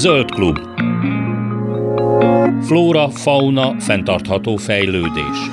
[0.00, 0.56] Zöld klub.
[2.64, 5.48] Flóra, fauna, fenntartható fejlődés.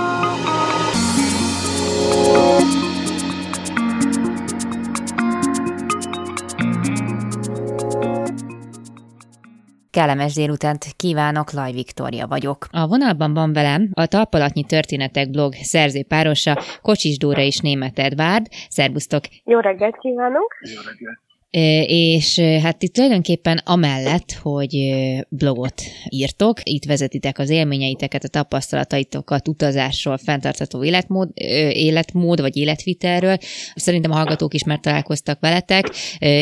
[9.92, 12.66] Kellemes délutánt kívánok, Laj Viktória vagyok.
[12.72, 18.48] A vonalban van velem a Talpalatnyi Történetek blog szerzőpárosa Kocsis Dóra és Német Edvárd.
[18.70, 19.24] Szerbusztok!
[19.44, 20.54] Jó reggelt kívánok!
[20.76, 21.27] Jó reggelt!
[21.50, 24.96] És hát itt tulajdonképpen amellett, hogy
[25.30, 31.30] blogot írtok, itt vezetitek az élményeiteket, a tapasztalataitokat utazásról, fenntartható életmód,
[31.72, 33.38] életmód vagy életvitelről.
[33.76, 35.90] Szerintem a hallgatók is már találkoztak veletek.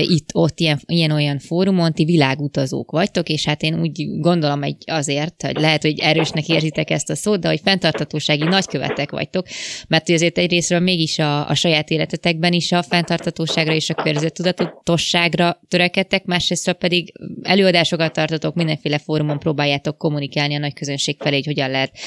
[0.02, 5.59] Itt-ott ilyen, ilyen-olyan fórumon ti világutazók vagytok, és hát én úgy gondolom egy azért, hogy
[5.59, 9.48] lehet, hogy erősnek érzitek ezt a szót, de hogy fenntarthatósági nagykövetek vagytok,
[9.88, 15.59] mert azért egyrésztről mégis a, a saját életetekben is a fenntarthatóságra és a környezettudatot tudatosságra
[15.67, 21.69] törekedtek, másrészt pedig előadásokat tartotok, mindenféle fórumon próbáljátok kommunikálni a nagy közönség felé, hogy hogyan
[21.69, 21.97] lehet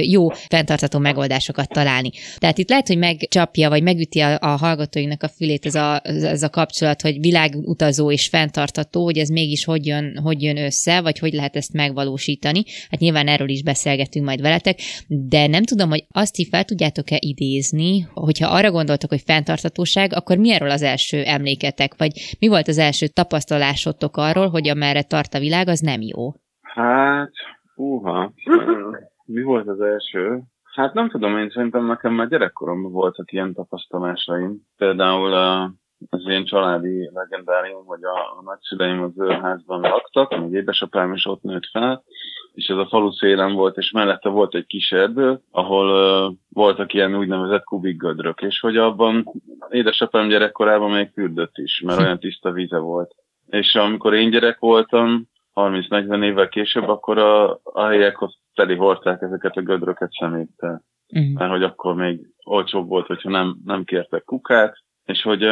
[0.00, 2.10] jó, fenntartható megoldásokat találni.
[2.36, 6.42] Tehát itt lehet, hogy megcsapja, vagy megüti a, a hallgatóinknak a fülét ez a, ez
[6.42, 11.18] a kapcsolat, hogy világutazó és fenntartató, hogy ez mégis hogy jön, hogy jön össze, vagy
[11.18, 12.62] hogy lehet ezt megvalósítani.
[12.90, 17.16] Hát nyilván erről is beszélgetünk majd veletek, de nem tudom, hogy azt így fel tudjátok-e
[17.20, 22.68] idézni, hogyha arra gondoltok, hogy fenntartatóság, akkor mi erről az első emléketek, vagy mi volt
[22.68, 26.34] az első tapasztalásotok arról, hogy amerre tart a világ, az nem jó?
[26.62, 27.32] Hát,
[27.76, 28.32] uha,
[29.34, 30.42] mi volt az első?
[30.74, 34.62] Hát nem tudom, én szerintem nekem már gyerekkoromban voltak ilyen tapasztalásaim.
[34.76, 35.32] Például
[36.10, 41.42] az én családi legendárium, hogy a, a nagyszüleim az őrházban laktak, még édesapám is ott
[41.42, 42.04] nőtt fel,
[42.58, 46.94] és ez a falu szélen volt, és mellette volt egy kis erdő, ahol uh, voltak
[46.94, 49.32] ilyen úgynevezett kubikgödrök, és hogy abban
[49.70, 53.14] édesapám gyerekkorában még fürdött is, mert olyan tiszta víze volt.
[53.46, 59.22] És amikor én gyerek voltam, 30-40 évvel később, akkor a, a helyek ott teli hordták
[59.22, 60.82] ezeket a gödröket szeméttel.
[61.14, 61.32] Uh-huh.
[61.32, 64.76] Mert hogy akkor még olcsóbb volt, hogyha nem, nem kértek kukát,
[65.08, 65.42] és hogy,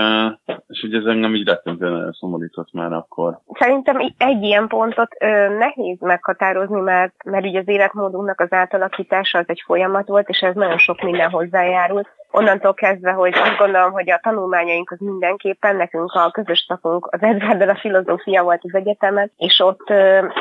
[0.67, 3.39] és hogy ez engem így rettentően szomorított már akkor.
[3.59, 9.45] Szerintem egy ilyen pontot ö, nehéz meghatározni, mert, mert ugye az életmódunknak az átalakítása az
[9.49, 14.11] egy folyamat volt, és ez nagyon sok minden hozzájárult onnantól kezdve, hogy azt gondolom, hogy
[14.11, 19.31] a tanulmányaink az mindenképpen, nekünk a közös szakunk az Edvárdal a filozófia volt az egyetemen,
[19.37, 19.91] és ott,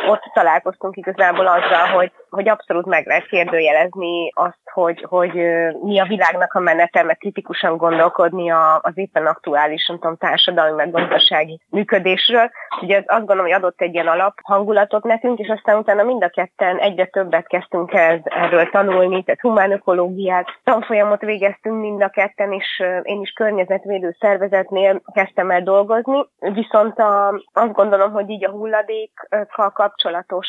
[0.08, 5.34] ott találkoztunk igazából azzal, hogy, hogy abszolút meg lehet kérdőjelezni azt, hogy, hogy
[5.81, 8.51] mi a világnak a menete, meg kritikusan gondolkodni
[8.81, 12.50] az éppen aktuális, nem tudom, társadalmi, meg gazdasági működésről.
[12.81, 16.29] Ugye azt gondolom, hogy adott egy ilyen alap hangulatot nekünk, és aztán utána mind a
[16.29, 22.84] ketten egyre többet kezdtünk el erről tanulni, tehát humánökológiát, tanfolyamot végeztünk mind a ketten, és
[23.03, 29.72] én is környezetvédő szervezetnél kezdtem el dolgozni, viszont a, azt gondolom, hogy így a hulladékkal
[29.73, 30.47] kapcsolatos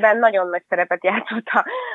[0.00, 1.46] törekvéseinkben nagyon nagy szerepet játszott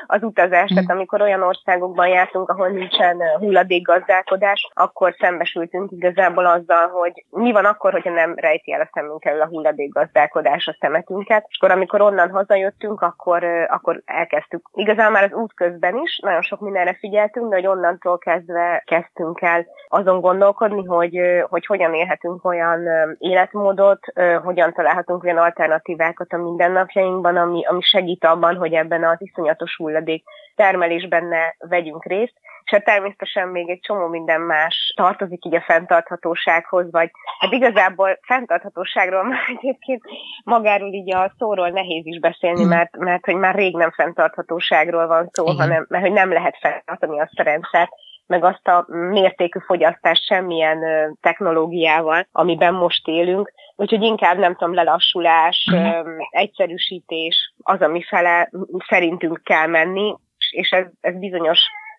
[0.06, 7.24] az utazás, tehát amikor olyan országokban jártunk, ahol nincsen hulladékgazdálkodás, akkor szembesültünk igazából azzal, hogy
[7.30, 11.56] mi van akkor, hogyha nem rejti el a szemünk elől a hulladékgazdálkodás a szemetünket, és
[11.60, 14.68] akkor amikor onnan hazajöttünk, akkor, akkor elkezdtük.
[14.72, 19.40] Igazán már az út közben is, nagyon sok mindenre figyeltünk, de hogy onnantól kezdve kezdtünk
[19.40, 22.80] el azon gondolkodni, hogy, hogy hogyan élhetünk olyan
[23.18, 24.00] életmódot,
[24.42, 30.24] hogyan találhatunk olyan alternatívákat a mindennapjainkban, ami, ami segít abban, hogy ebben az iszonyatos hulladék
[30.54, 35.60] termelésben ne vegyünk részt, és hát természetesen még egy csomó minden más tartozik így a
[35.60, 40.02] fenntarthatósághoz, vagy hát igazából fenntarthatóságról már egyébként
[40.44, 42.68] magáról így a szóról nehéz is beszélni, hmm.
[42.68, 47.20] mert, mert hogy már rég nem fenntarthatóságról van szó, hanem mert hogy nem lehet fenntartani
[47.20, 47.90] azt a rendszert,
[48.26, 50.78] meg azt a mértékű fogyasztást semmilyen
[51.20, 53.52] technológiával, amiben most élünk.
[53.76, 56.08] Úgyhogy inkább nem tudom, lelassulás, uh-huh.
[56.30, 58.50] egyszerűsítés az, ami fele
[58.88, 60.16] szerintünk kell menni,
[60.50, 61.58] és ez, ez bizonyos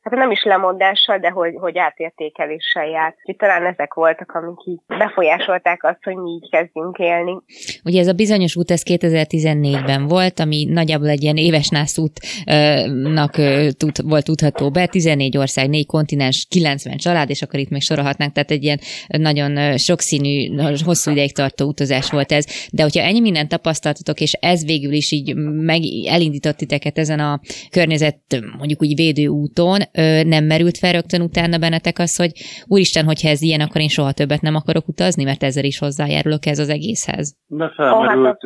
[0.09, 3.16] hát nem is lemondással, de hogy, hogy átértékeléssel járt.
[3.17, 7.37] Úgyhogy talán ezek voltak, amik így befolyásolták azt, hogy mi így kezdjünk élni.
[7.84, 13.31] Ugye ez a bizonyos út, ez 2014-ben volt, ami nagyjából egy ilyen éves nászútnak
[13.78, 18.34] tud, volt tudható be, 14 ország, 4 kontinens, 90 család, és akkor itt még sorolhatnánk,
[18.34, 20.55] tehát egy ilyen nagyon sokszínű,
[20.85, 22.46] hosszú ideig tartó utazás volt ez.
[22.72, 27.40] De hogyha ennyi mindent tapasztaltatok, és ez végül is így meg elindított titeket ezen a
[27.70, 28.17] környezet,
[28.58, 29.81] mondjuk úgy védő úton,
[30.26, 32.32] nem merült fel rögtön utána bennetek az, hogy
[32.66, 36.46] úristen, hogyha ez ilyen, akkor én soha többet nem akarok utazni, mert ezzel is hozzájárulok
[36.46, 37.35] ez az egészhez?
[37.46, 38.38] De felmerült,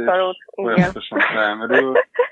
[0.56, 0.94] oh, hát
[1.34, 1.98] felmerült.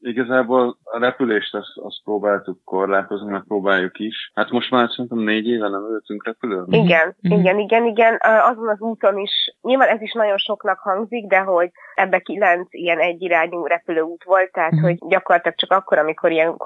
[0.00, 4.30] Igazából a repülést azt, azt próbáltuk korlátozni, meg próbáljuk is.
[4.34, 6.66] Hát most már szerintem négy éve nem ültünk repülőn.
[6.68, 7.38] Igen, mm-hmm.
[7.38, 8.18] igen, igen, igen.
[8.20, 12.98] Azon az úton is, nyilván ez is nagyon soknak hangzik, de hogy ebbe kilenc ilyen
[12.98, 14.82] egyirányú repülőút volt, tehát mm-hmm.
[14.82, 16.56] hogy gyakorlatilag csak akkor, amikor ilyen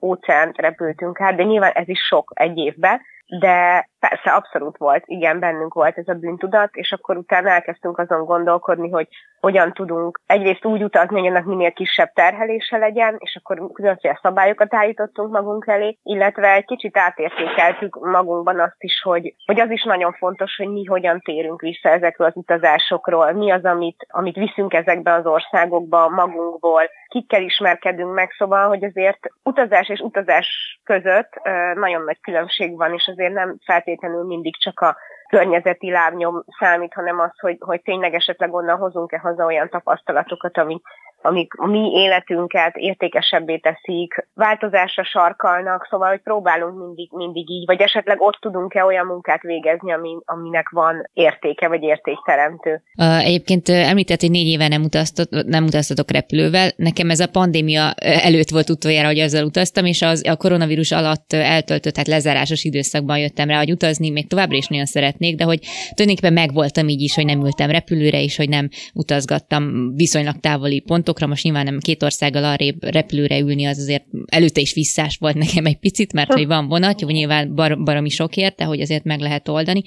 [0.00, 3.00] óceánt repültünk át, de nyilván ez is sok egy évben,
[3.38, 8.24] de persze abszolút volt, igen, bennünk volt ez a bűntudat, és akkor utána elkezdtünk azon
[8.24, 9.08] gondolkodni, hogy
[9.40, 14.74] hogyan tudunk egyrészt úgy utazni, hogy ennek minél kisebb terhelése legyen, és akkor különféle szabályokat
[14.74, 20.12] állítottunk magunk elé, illetve egy kicsit átértékeltük magunkban azt is, hogy, hogy az is nagyon
[20.12, 25.12] fontos, hogy mi hogyan térünk vissza ezekről az utazásokról, mi az, amit, amit viszünk ezekbe
[25.12, 31.40] az országokba magunkból, kikkel ismerkedünk meg, szóval, hogy azért utazás és utazás között
[31.74, 33.85] nagyon nagy különbség van, és azért nem feltétlenül
[34.26, 34.96] mindig csak a
[35.28, 40.86] környezeti lábnyom számít, hanem az, hogy, hogy tényleg esetleg onnan hozunk-e haza olyan tapasztalatokat, amik,
[41.26, 47.80] amik a mi életünket értékesebbé teszik, változásra sarkalnak, szóval, hogy próbálunk mindig, mindig így, vagy
[47.80, 52.82] esetleg ott tudunk-e olyan munkát végezni, ami, aminek van értéke, vagy értékteremtő.
[53.20, 56.70] Egyébként említett, hogy négy éve nem, utaztat, nem utaztatok repülővel.
[56.76, 61.32] Nekem ez a pandémia előtt volt utoljára, hogy azzal utaztam, és az, a koronavírus alatt
[61.32, 65.58] eltöltött, tehát lezárásos időszakban jöttem rá, hogy utazni még továbbra is nagyon szeretnék, de hogy
[65.94, 71.15] tulajdonképpen megvoltam így is, hogy nem ültem repülőre, és hogy nem utazgattam viszonylag távoli pontok
[71.16, 75.34] pontokra, most nyilván nem két országgal arrébb repülőre ülni, az azért előtte is visszás volt
[75.34, 79.04] nekem egy picit, mert hogy van vonat, jó, nyilván bar, baromi sokért, de hogy azért
[79.04, 79.82] meg lehet oldani.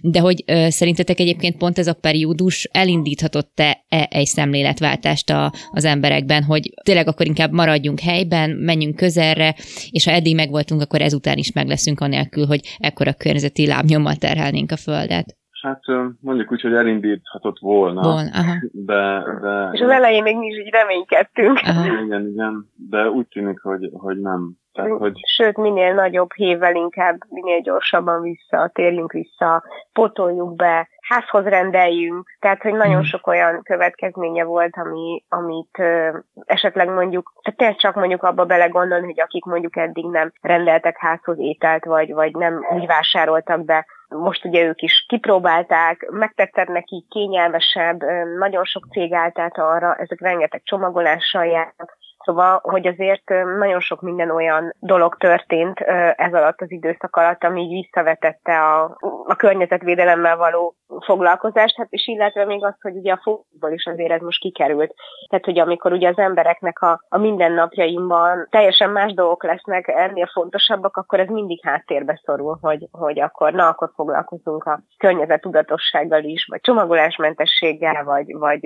[0.00, 5.84] De hogy ö, szerintetek egyébként pont ez a periódus elindíthatott-e e egy szemléletváltást a, az
[5.84, 9.54] emberekben, hogy tényleg akkor inkább maradjunk helyben, menjünk közelre,
[9.90, 14.72] és ha eddig megvoltunk, akkor ezután is meg leszünk anélkül, hogy ekkora környezeti lábnyommal terhelnénk
[14.72, 15.36] a földet.
[15.62, 15.80] Hát
[16.20, 18.02] mondjuk úgy, hogy elindíthatott volna.
[18.02, 18.54] Volna, aha.
[18.72, 19.68] De, de...
[19.72, 21.60] És az elején még mi is így reménykedtünk.
[21.64, 22.02] Aha.
[22.02, 24.60] Igen, igen, de úgy tűnik, hogy, hogy nem.
[24.72, 25.20] Tehát, hogy...
[25.36, 32.62] Sőt, minél nagyobb hével inkább, minél gyorsabban vissza, térjünk vissza, potoljuk be, házhoz rendeljünk, tehát
[32.62, 33.04] hogy nagyon mhm.
[33.04, 39.04] sok olyan következménye volt, ami, amit ö, esetleg mondjuk, tehát tényleg csak mondjuk abba belegondolni,
[39.04, 44.44] hogy akik mondjuk eddig nem rendeltek házhoz ételt, vagy, vagy nem úgy vásároltak be, most
[44.44, 48.02] ugye ők is kipróbálták, megtetted neki kényelmesebb,
[48.38, 53.28] nagyon sok cég állt át arra, ezek rengeteg csomagolással járnak, Szóval, hogy azért
[53.58, 55.80] nagyon sok minden olyan dolog történt
[56.16, 58.96] ez alatt az időszak alatt, ami így visszavetette a,
[59.26, 64.10] a környezetvédelemmel való foglalkozást, hát és illetve még az, hogy ugye a fókuszból is azért
[64.10, 64.94] ez most kikerült.
[65.28, 70.96] Tehát, hogy amikor ugye az embereknek a, a mindennapjaimban teljesen más dolgok lesznek ennél fontosabbak,
[70.96, 76.46] akkor ez mindig háttérbe szorul, hogy, hogy akkor na, akkor foglalkozunk a környezet tudatossággal is,
[76.50, 78.60] vagy csomagolásmentességgel, vagy, vagy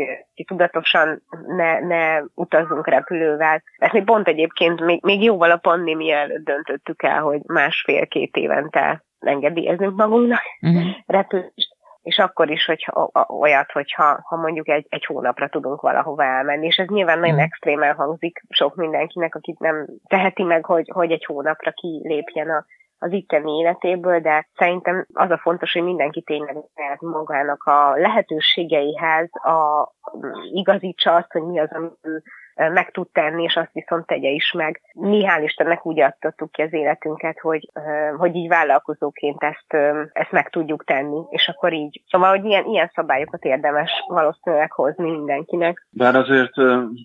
[0.47, 3.45] tudatosan ne, ne utazzunk repülővel.
[3.76, 9.04] Ezt mi pont egyébként még, még jóval a pandémia előtt döntöttük el, hogy másfél-két évente
[9.19, 10.82] engedélyezünk magunknak uh-huh.
[11.06, 11.76] repülést
[12.06, 12.87] és akkor is, hogy
[13.28, 17.38] olyat, hogyha ha mondjuk egy, egy hónapra tudunk valahova elmenni, és ez nyilván nagyon mm.
[17.38, 22.64] extrémen hangzik sok mindenkinek, akit nem teheti meg, hogy, hogy egy hónapra kilépjen a,
[22.99, 26.56] az itteni életéből, de szerintem az a fontos, hogy mindenki tényleg
[27.00, 29.88] magának a lehetőségeihez a,
[30.52, 31.99] igazítsa azt, hogy mi az, amit
[32.56, 34.81] meg tud tenni, és azt viszont tegye is meg.
[34.93, 37.70] Mi hál' Istennek úgy adtattuk ki az életünket, hogy,
[38.17, 39.75] hogy így vállalkozóként ezt,
[40.12, 42.02] ezt meg tudjuk tenni, és akkor így.
[42.09, 45.87] Szóval, hogy ilyen, ilyen szabályokat érdemes valószínűleg hozni mindenkinek.
[45.90, 46.57] Bár azért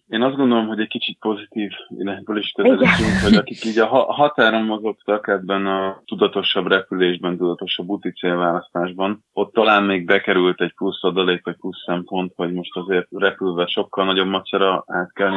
[0.08, 4.64] én azt gondolom, hogy egy kicsit pozitív irányból is közelítünk, hogy akik így a határon
[4.64, 11.44] mozogtak ebben a tudatosabb repülésben, tudatosabb úti célválasztásban, ott talán még bekerült egy plusz adalék,
[11.44, 14.84] vagy plusz szempont, hogy most azért repülve sokkal nagyobb macera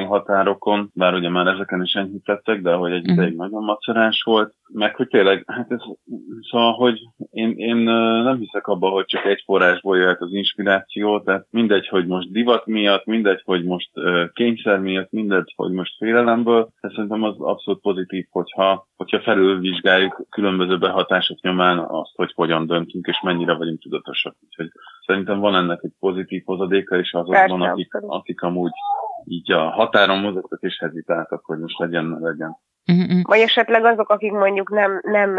[0.05, 4.55] átkelni határokon, bár ugye már ezeken is enyhítettek, de hogy egy ideig nagyon macerás volt,
[4.73, 5.81] meg hogy tényleg, hát ez,
[6.51, 6.99] szóval, hogy
[7.31, 12.07] én, én nem hiszek abba, hogy csak egy forrásból jöhet az inspiráció, tehát mindegy, hogy
[12.07, 13.91] most divat miatt, mindegy, hogy most
[14.33, 20.79] kényszer miatt, mindegy, hogy most félelemből, de szerintem az abszolút pozitív, hogyha, hogyha felülvizsgáljuk különböző
[20.79, 24.37] behatások nyomán azt, hogy hogyan döntünk, és mennyire vagyunk tudatosak.
[24.41, 24.71] Úgyhogy
[25.07, 28.73] szerintem van ennek egy pozitív hozadéka, és azokban, akik, akik amúgy
[29.25, 32.57] így a határon mozogtak és hezitáltak, hogy most legyen, legyen.
[32.87, 33.23] Uh-huh.
[33.23, 35.39] Vagy esetleg azok, akik mondjuk nem, nem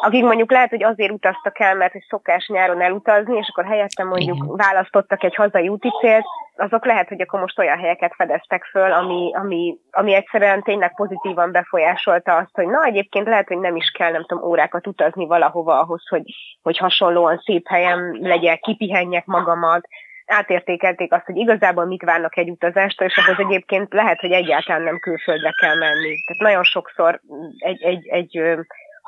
[0.00, 4.04] akik mondjuk lehet, hogy azért utaztak el, mert hogy szokás nyáron elutazni, és akkor helyette
[4.04, 4.56] mondjuk Igen.
[4.56, 6.24] választottak egy hazai úti célt,
[6.56, 11.52] azok lehet, hogy akkor most olyan helyeket fedeztek föl, ami, ami, ami egyszerűen tényleg pozitívan
[11.52, 15.80] befolyásolta azt, hogy na egyébként lehet, hogy nem is kell, nem tudom, órákat utazni valahova
[15.80, 16.22] ahhoz, hogy,
[16.62, 19.88] hogy hasonlóan szép helyen legyek, kipihenjek magamat,
[20.28, 24.98] átértékelték azt, hogy igazából mit várnak egy utazástól, és ahhoz egyébként lehet, hogy egyáltalán nem
[24.98, 26.14] külföldre kell menni.
[26.26, 27.20] Tehát nagyon sokszor
[27.58, 28.40] egy, egy, egy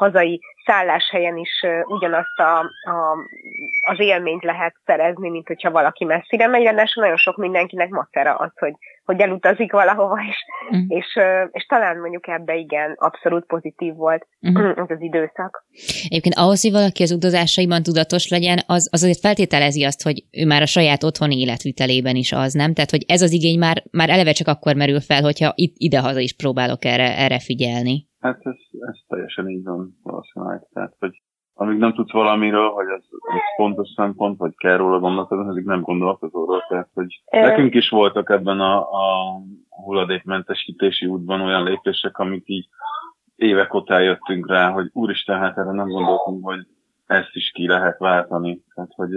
[0.01, 2.59] hazai szálláshelyen is ugyanazt a,
[2.91, 3.17] a,
[3.87, 8.51] az élményt lehet szerezni, mint hogyha valaki messzire megy, de nagyon sok mindenkinek macera az,
[8.59, 10.37] hogy, hogy elutazik valahova, és,
[10.77, 10.85] mm.
[10.89, 11.19] és,
[11.51, 14.57] és talán mondjuk ebbe igen, abszolút pozitív volt mm.
[14.83, 15.65] ez az időszak.
[16.09, 20.47] Egyébként ahhoz, hogy valaki az utazásaiban tudatos legyen, az, az azért feltételezi azt, hogy ő
[20.47, 22.75] már a saját otthoni életvitelében is az, nem?
[22.75, 26.21] Tehát, hogy ez az igény már, már eleve csak akkor merül fel, hogyha itt idehaza
[26.21, 28.09] is próbálok erre, erre figyelni.
[28.21, 30.67] Hát ez, ez teljesen így van valószínűleg.
[30.73, 31.23] Tehát, hogy
[31.55, 35.81] amíg nem tudsz valamiről, hogy ez, ez fontos szempont, vagy kell róla gondolkodni, addig nem
[35.81, 39.37] gondolkozol Tehát, hogy nekünk is voltak ebben a, a
[39.69, 42.69] hulladékmentesítési útban olyan lépések, amik így
[43.37, 46.67] évek óta jöttünk rá, hogy úristen, hát erre nem gondoltunk, hogy
[47.07, 48.63] ezt is ki lehet váltani.
[48.75, 49.11] Tehát, hogy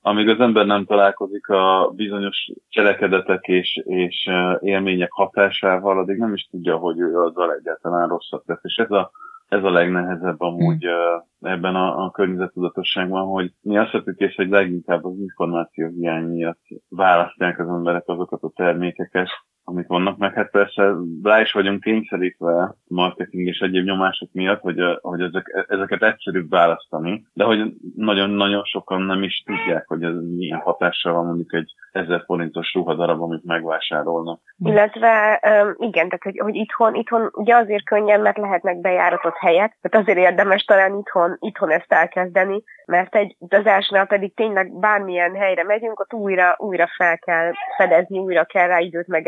[0.00, 6.48] amíg az ember nem találkozik a bizonyos cselekedetek és, és élmények hatásával, addig nem is
[6.50, 8.60] tudja, hogy ő azzal egyáltalán rosszat tesz.
[8.62, 9.10] És ez a,
[9.48, 11.50] ez a legnehezebb amúgy hmm.
[11.50, 16.62] ebben a, a környezetudatosságban, hogy mi azt hiszük, és hogy leginkább az információ hiány miatt
[16.88, 19.28] választják az emberek azokat a termékeket,
[19.68, 24.80] amik vannak, meg hát persze rá is vagyunk kényszerítve marketing és egyéb nyomások miatt, hogy,
[25.00, 30.58] hogy ezek, ezeket egyszerűbb választani, de hogy nagyon-nagyon sokan nem is tudják, hogy ez milyen
[30.58, 34.40] hatással van mondjuk egy ezer forintos ruhadarab, amit megvásárolnak.
[34.58, 35.40] Illetve
[35.78, 40.28] igen, tehát hogy, hogy itthon, itthon ugye azért könnyen, mert lehetnek bejáratott helyek, tehát azért
[40.28, 46.14] érdemes talán itthon, itthon ezt elkezdeni, mert egy utazásnál pedig tényleg bármilyen helyre megyünk, ott
[46.14, 49.26] újra, újra fel kell fedezni, újra kell rá időt meg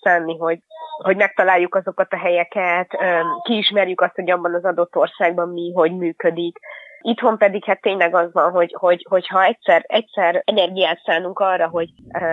[0.00, 0.58] szánni, hogy,
[1.02, 2.98] hogy megtaláljuk azokat a helyeket,
[3.42, 6.58] kiismerjük azt, hogy abban az adott országban mi, hogy működik,
[7.02, 11.88] Itthon pedig hát tényleg az van, hogy, hogy, hogyha egyszer, egyszer energiát szánunk arra, hogy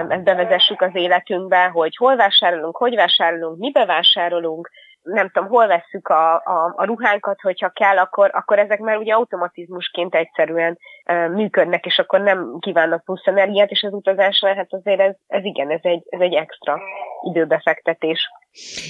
[0.08, 4.70] ezt bevezessük az életünkbe, hogy hol vásárolunk, hogy vásárolunk, mibe vásárolunk,
[5.14, 9.14] nem tudom, hol vesszük a, a, a ruhánkat, hogyha kell, akkor, akkor ezek már ugye
[9.14, 15.00] automatizmusként egyszerűen e, működnek, és akkor nem kívánnak plusz energiát, és az utazásra, hát azért
[15.00, 16.80] ez, ez igen, ez egy, ez egy extra
[17.24, 18.30] időbefektetés.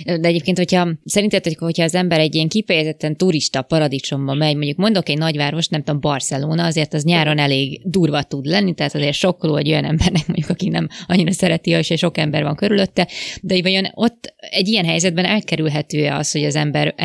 [0.04, 4.78] De egyébként, hogyha szerinted, hogy hogyha az ember egy ilyen kifejezetten turista paradicsomba megy, mondjuk
[4.78, 9.14] mondok egy nagyváros, nem tudom, Barcelona, azért az nyáron elég durva tud lenni, tehát azért
[9.14, 13.08] sokkoló egy olyan embernek, mondjuk, aki nem annyira szereti, és sok ember van körülötte,
[13.42, 16.96] de vajon ott egy ilyen helyzetben elkerülhető az, hogy az ember,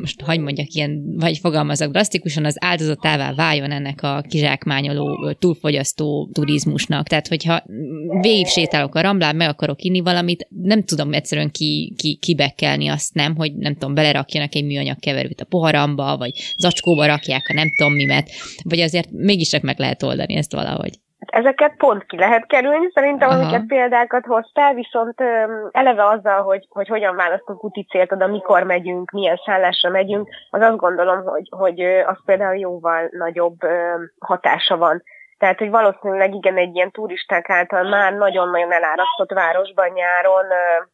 [0.00, 7.08] most hagy mondjak ilyen, vagy fogalmazok drasztikusan, az áldozatává váljon ennek a kizsákmányoló, túlfogyasztó turizmusnak.
[7.08, 7.64] Tehát, hogyha
[8.20, 13.14] végig sétálok a ramblán, meg akarok inni valamit, nem tudom egyszerűen ki, ki, kibekkelni azt
[13.14, 17.72] nem, hogy nem tudom, belerakjanak egy műanyag keverőt a poharamba, vagy zacskóba rakják a nem
[17.76, 18.30] tudom mimet,
[18.62, 21.02] vagy azért mégis csak meg lehet oldani ezt valahogy.
[21.30, 23.38] Hát ezeket pont ki lehet kerülni, szerintem, Aha.
[23.38, 28.62] amiket példákat hoztál, viszont öm, eleve azzal, hogy, hogy hogyan választunk úti célt oda, mikor
[28.62, 34.76] megyünk, milyen szállásra megyünk, az azt gondolom, hogy, hogy az például jóval nagyobb öm, hatása
[34.76, 35.02] van
[35.38, 40.44] tehát, hogy valószínűleg igen, egy ilyen turisták által már nagyon-nagyon elárasztott városban nyáron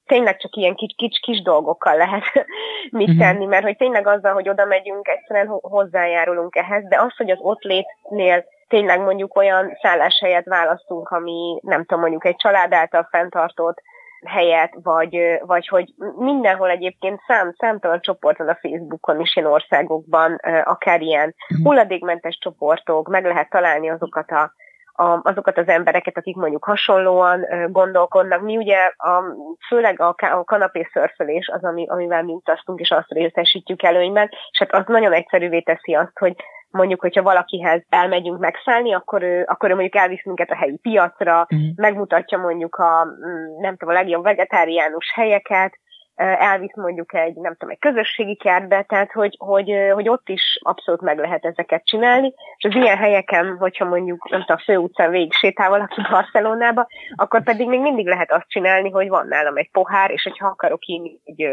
[0.06, 2.25] tényleg csak ilyen kis, kis, kis dolgokkal lehet
[2.90, 3.18] mit mhm.
[3.18, 7.38] tenni, mert hogy tényleg azzal, hogy oda megyünk, egyszerűen hozzájárulunk ehhez, de az, hogy az
[7.40, 13.83] ott létnél tényleg mondjuk olyan szálláshelyet választunk, ami nem tudom, mondjuk egy család által fenntartott
[14.27, 20.35] helyet, vagy, vagy hogy mindenhol egyébként szám, számtalan csoport van a Facebookon is ilyen országokban,
[20.65, 21.62] akár ilyen mhm.
[21.62, 24.53] hulladékmentes csoportok, meg lehet találni azokat a
[24.93, 28.41] a, azokat az embereket, akik mondjuk hasonlóan gondolkodnak.
[28.41, 29.23] Mi ugye a,
[29.69, 34.59] főleg a, a kanapé szörfölés az, ami, amivel mi utaztunk, és azt részesítjük előnyben, és
[34.59, 36.37] hát az nagyon egyszerűvé teszi azt, hogy
[36.71, 41.47] mondjuk, hogyha valakihez elmegyünk megszállni, akkor ő, akkor ő mondjuk elvisz minket a helyi piacra,
[41.55, 41.69] mm.
[41.77, 45.79] megmutatja mondjuk a, mm, nem tudom, a legjobb vegetáriánus helyeket,
[46.21, 51.00] elvisz mondjuk egy, nem tudom, egy közösségi kertbe, tehát hogy, hogy, hogy ott is abszolút
[51.00, 55.33] meg lehet ezeket csinálni, és az ilyen helyeken, hogyha mondjuk, nem tudom, a főutcán végig
[55.33, 60.11] sétál valaki Barcelonába, akkor pedig még mindig lehet azt csinálni, hogy van nálam egy pohár,
[60.11, 61.47] és hogyha akarok inni egy,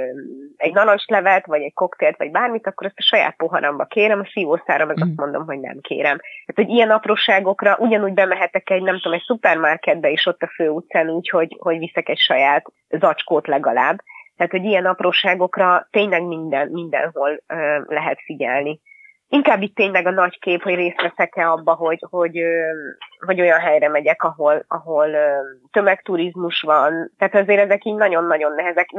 [0.57, 4.85] egy narancslevet, vagy egy koktélt, vagy bármit, akkor ezt a saját poharamba kérem, a szívószára
[4.85, 5.15] meg azt mm.
[5.15, 6.17] mondom, hogy nem kérem.
[6.17, 11.09] Tehát, hogy ilyen apróságokra ugyanúgy bemehetek egy, nem tudom, egy szupermarketbe is ott a főutcán
[11.09, 13.99] úgy, hogy, hogy viszek egy saját zacskót legalább.
[14.37, 18.79] Tehát, hogy ilyen apróságokra tényleg minden, mindenhol ö, lehet figyelni.
[19.29, 22.41] Inkább itt tényleg a nagy kép, hogy részt veszek-e abba, hogy, hogy,
[23.25, 25.07] hogy olyan helyre megyek, ahol, ahol
[25.71, 27.11] tömegturizmus van.
[27.17, 28.89] Tehát azért ezek így nagyon-nagyon nehezek.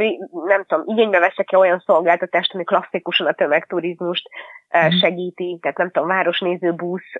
[0.46, 4.28] Nem tudom, igénybe veszek-e olyan szolgáltatást, ami klasszikusan a tömegturizmust
[4.68, 4.90] mhm.
[4.90, 5.58] segíti.
[5.62, 7.14] Tehát nem tudom, városnéző busz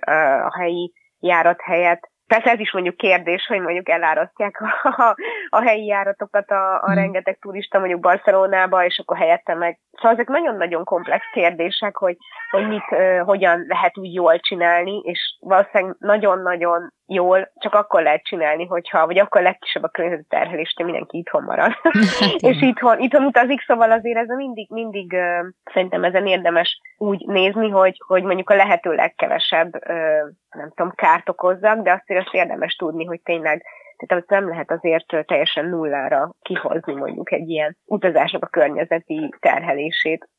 [0.45, 5.15] a helyi járat helyett Persze ez is mondjuk kérdés, hogy mondjuk elárasztják a,
[5.49, 6.95] a helyi járatokat a, a hmm.
[6.95, 9.79] rengeteg turista mondjuk Barcelonába, és akkor helyette meg.
[9.91, 12.17] Szóval ezek nagyon-nagyon komplex kérdések, hogy,
[12.51, 18.23] hogy mit, uh, hogyan lehet úgy jól csinálni, és valószínűleg nagyon-nagyon jól csak akkor lehet
[18.23, 21.71] csinálni, hogyha, vagy akkor legkisebb a környezeti terhelés, hogy mindenki itthon marad.
[22.19, 27.25] Hát és itthon, itthon utazik, szóval azért ez mindig, mindig uh, szerintem ezen érdemes úgy
[27.27, 32.33] nézni, hogy, hogy mondjuk a lehető legkevesebb, uh, nem tudom, kárt okozzak, de azt, azt
[32.33, 33.63] érdemes tudni, hogy tényleg
[33.99, 40.29] tehát azt nem lehet azért teljesen nullára kihozni mondjuk egy ilyen utazásnak a környezeti terhelését.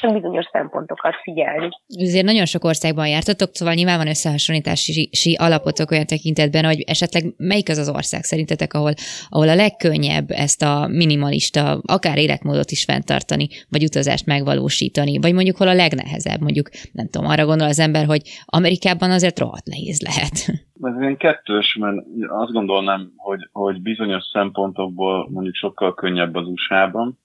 [0.00, 1.68] Csak bizonyos szempontokat figyelni.
[1.98, 7.68] Azért nagyon sok országban jártatok, szóval nyilván van összehasonlítási alapotok olyan tekintetben, hogy esetleg melyik
[7.68, 8.92] az az ország szerintetek, ahol,
[9.28, 15.56] ahol a legkönnyebb ezt a minimalista, akár életmódot is fenntartani, vagy utazást megvalósítani, vagy mondjuk
[15.56, 20.00] hol a legnehezebb, mondjuk nem tudom, arra gondol az ember, hogy Amerikában azért rohadt nehéz
[20.00, 20.70] lehet.
[20.82, 21.96] Ez ilyen kettős, mert
[22.26, 27.18] azt gondolnám, hogy, hogy bizonyos szempontokból mondjuk sokkal könnyebb az USA-ban,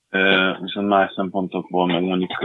[0.62, 2.38] viszont más szempontokból meg mondjuk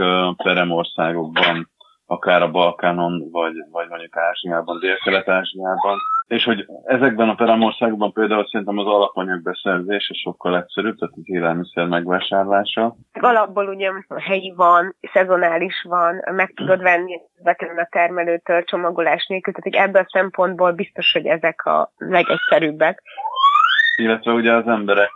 [0.43, 1.69] peremországokban,
[2.13, 5.97] akár a Balkánon, vagy, vagy mondjuk Ázsiában, Dél-Kelet-Ázsiában.
[6.27, 11.85] És hogy ezekben a peremországokban például szerintem az alapanyag beszerzése sokkal egyszerűbb, tehát az élelmiszer
[11.85, 12.95] megvásárlása.
[13.13, 19.77] Alapból ugye helyi van, szezonális van, meg tudod venni vetlenül a termelőtől csomagolás nélkül, tehát
[19.77, 23.01] hogy ebből a szempontból biztos, hogy ezek a legegyszerűbbek.
[23.95, 25.11] Illetve ugye az emberek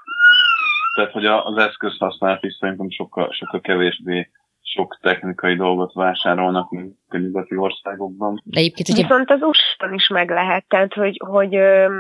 [0.98, 4.30] tehát hogy az eszköz használat is szerintem sokkal, sokkal kevésbé
[4.78, 8.42] sok technikai dolgot vásárolnak, mint a nyugati országokban.
[8.44, 9.02] De egyébként, ugye...
[9.02, 11.56] Viszont az usa is meg lehet, tehát hogy, hogy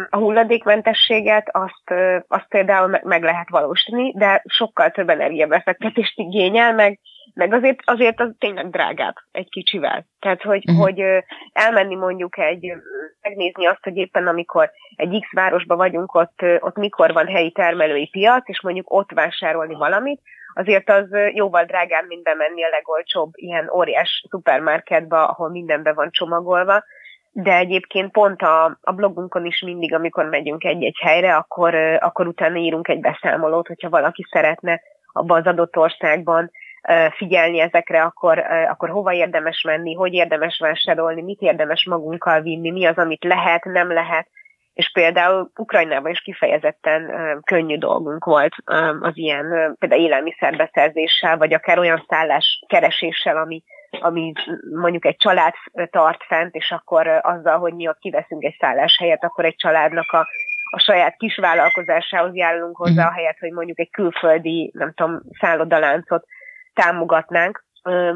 [0.09, 1.93] a hulladékmentességet azt,
[2.27, 6.99] azt például meg lehet valósítani, de sokkal több energiabefektetést igényel, meg,
[7.33, 10.05] meg azért, azért az tényleg drágább egy kicsivel.
[10.19, 10.83] Tehát, hogy, uh-huh.
[10.83, 11.03] hogy
[11.53, 12.73] elmenni mondjuk egy,
[13.21, 18.07] megnézni azt, hogy éppen amikor egy X városba vagyunk, ott, ott mikor van helyi termelői
[18.07, 20.21] piac, és mondjuk ott vásárolni valamit,
[20.57, 26.11] azért az jóval drágább, mint bemenni a legolcsóbb ilyen óriás szupermarketbe, ahol minden be van
[26.11, 26.83] csomagolva,
[27.31, 32.57] de egyébként pont a, a blogunkon is mindig, amikor megyünk egy-egy helyre, akkor, akkor utána
[32.57, 34.81] írunk egy beszámolót, hogyha valaki szeretne
[35.13, 36.51] abban az adott országban
[37.17, 38.39] figyelni ezekre, akkor,
[38.69, 43.63] akkor hova érdemes menni, hogy érdemes vásárolni, mit érdemes magunkkal vinni, mi az, amit lehet,
[43.63, 44.27] nem lehet,
[44.77, 47.11] és például Ukrajnában is kifejezetten
[47.45, 48.55] könnyű dolgunk volt
[48.99, 54.33] az ilyen például élelmiszerbeszerzéssel, vagy akár olyan szállás kereséssel, ami, ami
[54.73, 55.53] mondjuk egy család
[55.89, 60.27] tart fent, és akkor azzal, hogy mi ott kiveszünk egy szálláshelyet, akkor egy családnak a,
[60.71, 63.13] a saját kis vállalkozásához járulunk hozzá, mhm.
[63.13, 66.25] ahelyett, hogy mondjuk egy külföldi, nem tudom, szállodaláncot
[66.73, 67.65] támogatnánk.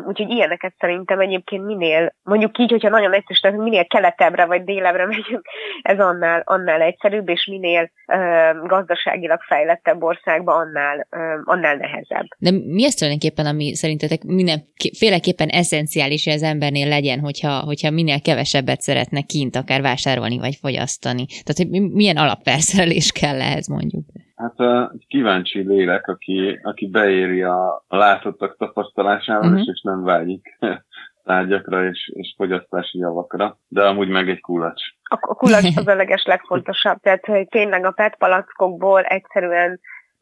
[0.07, 5.05] Úgyhogy ilyeneket szerintem egyébként minél, mondjuk így, hogyha nagyon egyszerű, tehát minél keletebbre vagy délebbre
[5.15, 5.45] megyünk,
[5.81, 12.25] ez annál, annál egyszerűbb, és minél uh, gazdaságilag fejlettebb országban annál, uh, annál nehezebb.
[12.38, 18.21] De mi az tulajdonképpen, ami szerintetek mindenféleképpen eszenciális, hogy az embernél legyen, hogyha, hogyha minél
[18.21, 21.25] kevesebbet szeretne kint akár vásárolni vagy fogyasztani?
[21.25, 24.05] Tehát, hogy milyen alapperszerelés kell ehhez mondjuk?
[24.41, 29.67] Hát egy kíváncsi lélek, aki, aki beéri a, látottak tapasztalásával, uh-huh.
[29.67, 30.58] és nem vágyik
[31.23, 34.84] tárgyakra és, és fogyasztási javakra, de amúgy meg egy kulacs.
[35.04, 39.80] A, a kulacs az a leges legfontosabb, tehát hogy tényleg a PET palackokból egyszerűen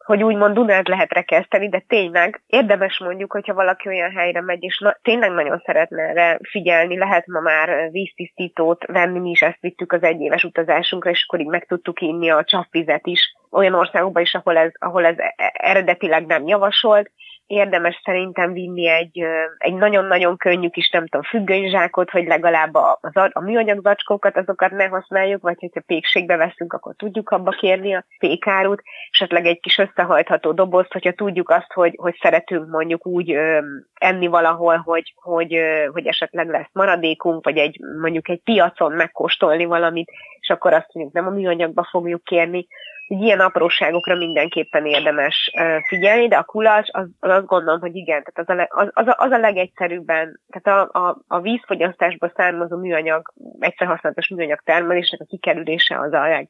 [0.10, 4.80] hogy úgymond Dunát lehet rekeszteni, de tényleg érdemes mondjuk, hogyha valaki olyan helyre megy, és
[4.80, 9.91] na, tényleg nagyon szeretne erre figyelni, lehet ma már víztisztítót venni, mi is ezt vittük
[9.91, 14.34] az egyéves utazásunkra, és akkor így meg tudtuk inni a csapvizet is olyan országokban is,
[14.34, 15.15] ahol ez, ahol ez
[15.54, 17.12] eredetileg nem javasolt,
[17.49, 19.23] érdemes szerintem vinni egy,
[19.57, 24.71] egy nagyon-nagyon könnyű kis, nem tudom, függönyzsákot, hogy legalább a, a, a műanyag zacskókat, azokat
[24.71, 28.81] ne használjuk, vagy hogyha pékségbe veszünk, akkor tudjuk abba kérni a pékárút,
[29.12, 33.59] esetleg egy kis összehajtható dobozt, hogyha tudjuk azt, hogy, hogy szeretünk mondjuk úgy ö,
[33.93, 39.65] enni valahol, hogy, hogy, ö, hogy esetleg lesz maradékunk, vagy egy mondjuk egy piacon megkóstolni
[39.65, 42.67] valamit, és akkor azt mondjuk nem a műanyagba fogjuk kérni,
[43.10, 45.52] hogy ilyen apróságokra mindenképpen érdemes
[45.88, 49.08] figyelni, de a kulacs, az, az azt gondolom, hogy igen, tehát az a, az, az,
[49.08, 55.22] a, az a legegyszerűbben, tehát a, a, a vízfogyasztásból származó műanyag, egyszer használatos műanyag termelésnek
[55.22, 56.50] a kikerülése az a leg,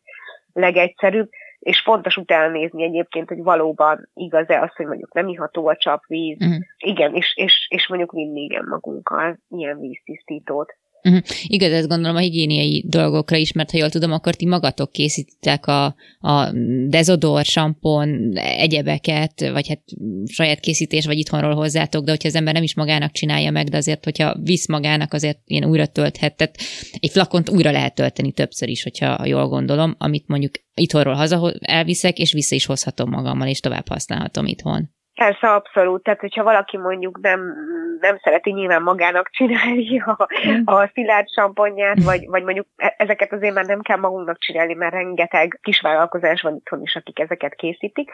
[0.53, 5.75] legegyszerűbb, és fontos utána nézni egyébként, hogy valóban igaz-e az, hogy mondjuk nem iható a
[5.75, 6.57] csapvíz, uh-huh.
[6.77, 10.75] igen, és, és, és mondjuk vinni igen magunkkal ilyen víztisztítót.
[11.03, 11.21] Uh-huh.
[11.47, 15.67] Igaz, ezt gondolom a higiéniai dolgokra is, mert ha jól tudom, akkor ti magatok készítitek
[15.67, 15.85] a,
[16.19, 16.51] a
[16.87, 19.81] dezodor, sampon, egyebeket, vagy hát
[20.25, 23.77] saját készítés, vagy itthonról hozzátok, de hogyha az ember nem is magának csinálja meg, de
[23.77, 26.35] azért, hogyha visz magának, azért ilyen újra tölthet.
[26.35, 26.57] Tehát
[26.99, 32.17] egy flakont újra lehet tölteni többször is, hogyha jól gondolom, amit mondjuk itthonról haza elviszek,
[32.17, 34.97] és vissza is hozhatom magammal, és tovább használhatom itthon.
[35.19, 36.03] Persze, abszolút.
[36.03, 37.53] Tehát, hogyha valaki mondjuk nem,
[37.99, 40.27] nem szereti nyilván magának csinálni a,
[40.65, 44.93] a szilárd samponját, vagy, vagy mondjuk e, ezeket azért már nem kell magunknak csinálni, mert
[44.93, 48.11] rengeteg kisvállalkozás van itthon is, akik ezeket készítik,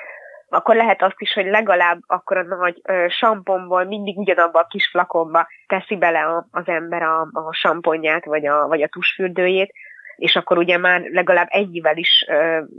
[0.50, 4.88] akkor lehet azt is, hogy legalább akkor a nagy ö, samponból mindig ugyanabba a kis
[4.88, 9.72] flakonba teszi bele a, az ember a, a samponját, vagy a, vagy a tusfürdőjét,
[10.15, 12.23] és akkor ugye már legalább ennyivel is,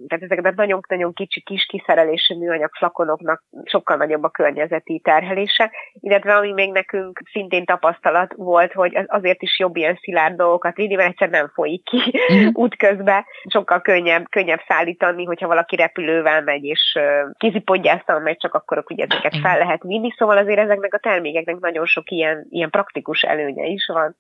[0.09, 5.70] tehát ezekben nagyon-nagyon kicsi kis kiszerelésű műanyag flakonoknak sokkal nagyobb a környezeti terhelése,
[6.01, 10.94] illetve ami még nekünk szintén tapasztalat volt, hogy azért is jobb ilyen szilárd dolgokat vinni,
[10.94, 12.51] mert egyszer nem folyik ki uh-huh.
[12.64, 16.99] útközben, sokkal könnyebb, könnyebb szállítani, hogyha valaki repülővel megy, és
[17.38, 21.87] kézipodgyásztal megy, csak akkor ugye ezeket fel lehet vinni, szóval azért ezeknek a termékeknek nagyon
[21.87, 24.16] sok ilyen, ilyen praktikus előnye is van.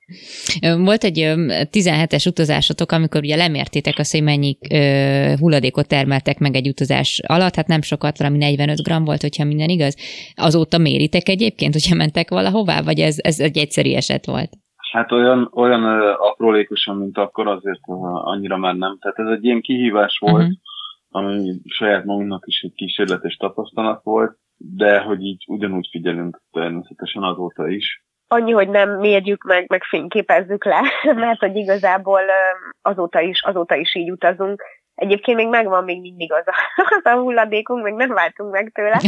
[0.84, 1.32] Volt egy
[1.72, 7.20] 17-es utazásotok, ami amikor ugye lemértétek azt, hogy mennyi ö, hulladékot termeltek meg egy utazás
[7.26, 9.96] alatt, hát nem sokat, valami 45 gram volt, hogyha minden igaz.
[10.34, 14.50] Azóta méritek egyébként, hogyha mentek valahová, vagy ez, ez egy egyszerű eset volt?
[14.92, 15.84] Hát olyan, olyan
[16.30, 17.80] aprólékosan, mint akkor azért
[18.24, 18.98] annyira már nem.
[19.00, 20.56] Tehát ez egy ilyen kihívás volt, uh-huh.
[21.08, 27.68] ami saját magunknak is egy kísérletes tapasztalat volt, de hogy így ugyanúgy figyelünk természetesen azóta
[27.68, 30.82] is annyi, hogy nem mérjük meg, meg fényképezzük le,
[31.14, 32.20] mert hogy igazából
[32.82, 34.62] azóta is, azóta is így utazunk.
[34.94, 36.54] Egyébként még megvan még mindig az a,
[36.96, 39.00] az a hulladékunk, még nem váltunk meg tőle,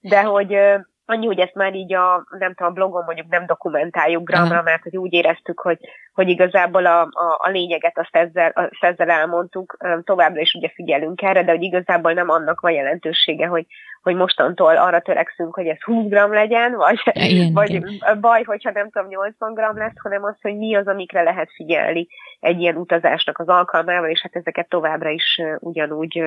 [0.00, 0.58] de hogy
[1.06, 4.82] annyi, hogy ezt már így a, nem tudom, a blogon mondjuk nem dokumentáljuk gramra, mert
[4.82, 5.78] hogy úgy éreztük, hogy,
[6.14, 11.22] hogy igazából a, a, a lényeget azt ezzel, azt ezzel elmondtuk, továbbra is ugye figyelünk
[11.22, 13.66] erre, de hogy igazából nem annak van jelentősége, hogy,
[14.02, 18.20] hogy mostantól arra törekszünk, hogy ez 20 gram legyen, vagy, igen, vagy igen.
[18.20, 22.06] baj, hogyha nem tudom, 80 gram lesz, hanem az, hogy mi az, amikre lehet figyelni
[22.40, 26.22] egy ilyen utazásnak az alkalmával, és hát ezeket továbbra is ugyanúgy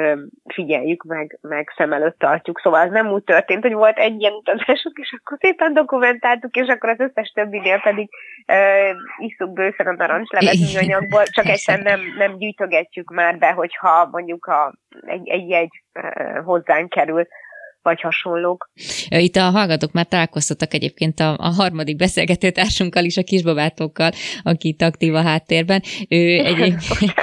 [0.54, 2.60] figyeljük, meg, meg szem előtt tartjuk.
[2.60, 4.34] Szóval ez nem úgy történt, hogy volt egy ilyen
[4.68, 8.10] utazásunk, és akkor szépen dokumentáltuk, és akkor az összes többinél pedig
[8.48, 14.46] uh, iszunk bőszen a narancslevet műanyagból, csak egyszer nem, nem gyűjtögetjük már be, hogyha mondjuk
[14.46, 14.74] a,
[15.06, 15.84] egy, egy jegy
[16.44, 17.28] hozzánk kerül,
[17.88, 18.70] vagy hasonlók.
[19.10, 24.12] Itt a hallgatók már találkoztattak egyébként a, a harmadik beszélgetőtársunkkal is, a kisbabátokkal,
[24.44, 25.82] aki itt aktív a háttérben.
[26.10, 26.82] Ő egyébként...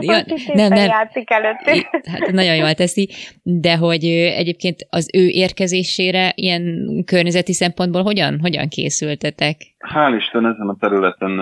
[0.00, 0.88] ja, nem, nem.
[0.88, 1.86] játszik előtt.
[2.04, 3.08] Hát nagyon jól teszi,
[3.42, 9.56] de hogy egyébként az ő érkezésére ilyen környezeti szempontból hogyan, hogyan készültetek?
[9.80, 11.36] Hál' Isten ezen a területen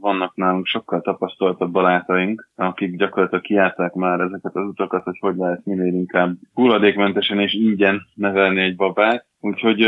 [0.00, 5.64] vannak nálunk sokkal tapasztaltabb barátaink, akik gyakorlatilag kiállták már ezeket az utakat, hogy hogy lehet
[5.64, 9.26] minél inkább hulladékmentesen és ingyen nevelni egy babát.
[9.40, 9.82] Úgyhogy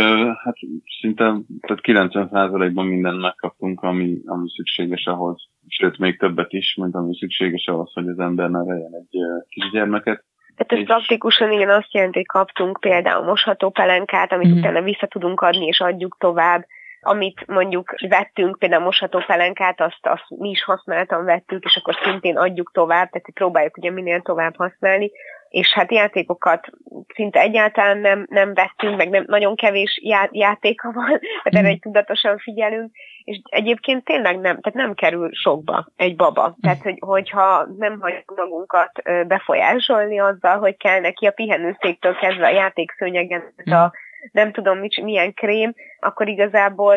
[0.44, 0.56] hát
[1.00, 7.16] szinte tehát 90%-ban mindent megkaptunk, ami, ami szükséges ahhoz, sőt még többet is, mint ami
[7.16, 10.24] szükséges ahhoz, hogy az ember neveljen egy kisgyermeket.
[10.56, 10.84] Hát ez és...
[10.84, 14.58] praktikusan igen azt jelenti, hogy kaptunk például mosható pelenkát, amit mm.
[14.58, 16.66] utána vissza tudunk adni és adjuk tovább
[17.00, 22.36] amit mondjuk vettünk, például mosható pelenkát, azt, azt mi is használtan vettük, és akkor szintén
[22.36, 25.10] adjuk tovább, tehát próbáljuk ugye minél tovább használni,
[25.48, 26.66] és hát játékokat
[27.14, 31.06] szinte egyáltalán nem, nem vettünk, meg nem, nagyon kevés já, játéka van,
[31.42, 32.90] tehát erre egy tudatosan figyelünk,
[33.24, 36.56] és egyébként tényleg nem, tehát nem kerül sokba egy baba.
[36.60, 42.50] Tehát, hogy, hogyha nem hagyjuk magunkat befolyásolni azzal, hogy kell neki a pihenőszéktől kezdve a
[42.50, 43.92] játékszőnyegen a
[44.32, 46.96] nem tudom mit, milyen krém, akkor igazából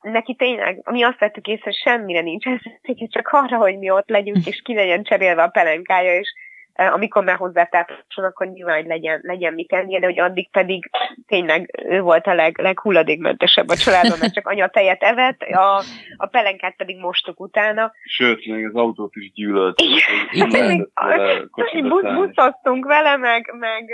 [0.00, 2.60] neki tényleg, mi azt vettük észre, hogy semmire nincs, ez
[3.08, 6.32] csak arra, hogy mi ott legyünk, és ki legyen cserélve a pelenkája, és
[6.74, 10.90] amikor már hozzátartosan, akkor nyilván, hogy legyen, legyen mit tennie, de hogy addig pedig
[11.26, 15.82] tényleg ő volt a leg, leghulladékmentesebb a családban, mert csak anya tejet evett, a,
[16.16, 17.92] a pelenkát pedig mostuk utána.
[18.04, 19.80] Sőt, még az autót is gyűlölt.
[22.14, 23.90] Buszoztunk vele, meg, meg,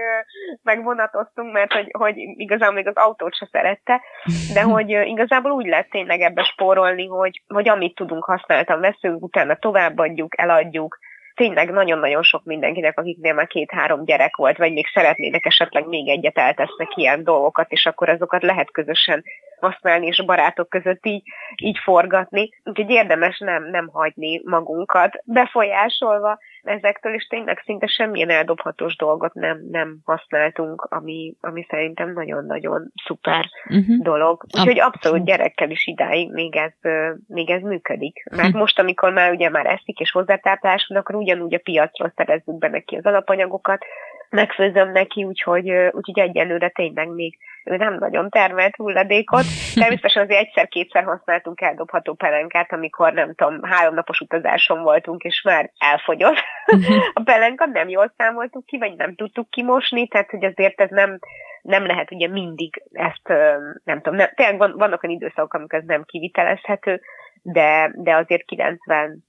[0.63, 4.01] meg vonatoztunk, mert hogy, hogy igazából még az autót se szerette,
[4.55, 9.57] de hogy igazából úgy lehet tényleg ebbe spórolni, hogy, hogy amit tudunk használtan veszünk, utána
[9.57, 10.99] továbbadjuk, eladjuk,
[11.37, 16.39] tényleg nagyon-nagyon sok mindenkinek, akiknél már két-három gyerek volt, vagy még szeretnének esetleg még egyet
[16.39, 19.25] eltesznek ilyen dolgokat, és akkor azokat lehet közösen
[19.61, 21.23] használni, és a barátok között így,
[21.63, 22.51] így forgatni.
[22.65, 29.59] Úgyhogy érdemes nem, nem hagyni magunkat befolyásolva, ezektől, és tényleg szinte semmilyen eldobhatós dolgot nem,
[29.71, 34.03] nem használtunk, ami, ami szerintem nagyon-nagyon szuper uh-huh.
[34.03, 34.45] dolog.
[34.59, 36.73] Úgyhogy abszolút gyerekkel is idáig még ez,
[37.29, 38.25] még ez működik.
[38.31, 38.61] Mert uh-huh.
[38.61, 42.69] most, amikor már ugye már eszik és hozzátáplás van, akkor ugyanúgy a piacról szerezzük be
[42.69, 43.85] neki az alapanyagokat,
[44.37, 49.45] megfőzöm neki, úgyhogy, úgyhogy egyelőre tényleg még ő nem nagyon termelt hulladékot.
[49.75, 56.37] Természetesen azért egyszer-kétszer használtunk eldobható pelenkát, amikor nem tudom, háromnapos utazáson voltunk, és már elfogyott.
[57.15, 61.19] A pelenka nem jól számoltuk ki, vagy nem tudtuk kimosni, tehát hogy azért ez nem,
[61.63, 63.29] nem lehet ugye mindig ezt,
[63.85, 67.01] nem tudom, nem, tényleg van, vannak olyan időszakok, amikor ez nem kivitelezhető,
[67.43, 68.45] de, de azért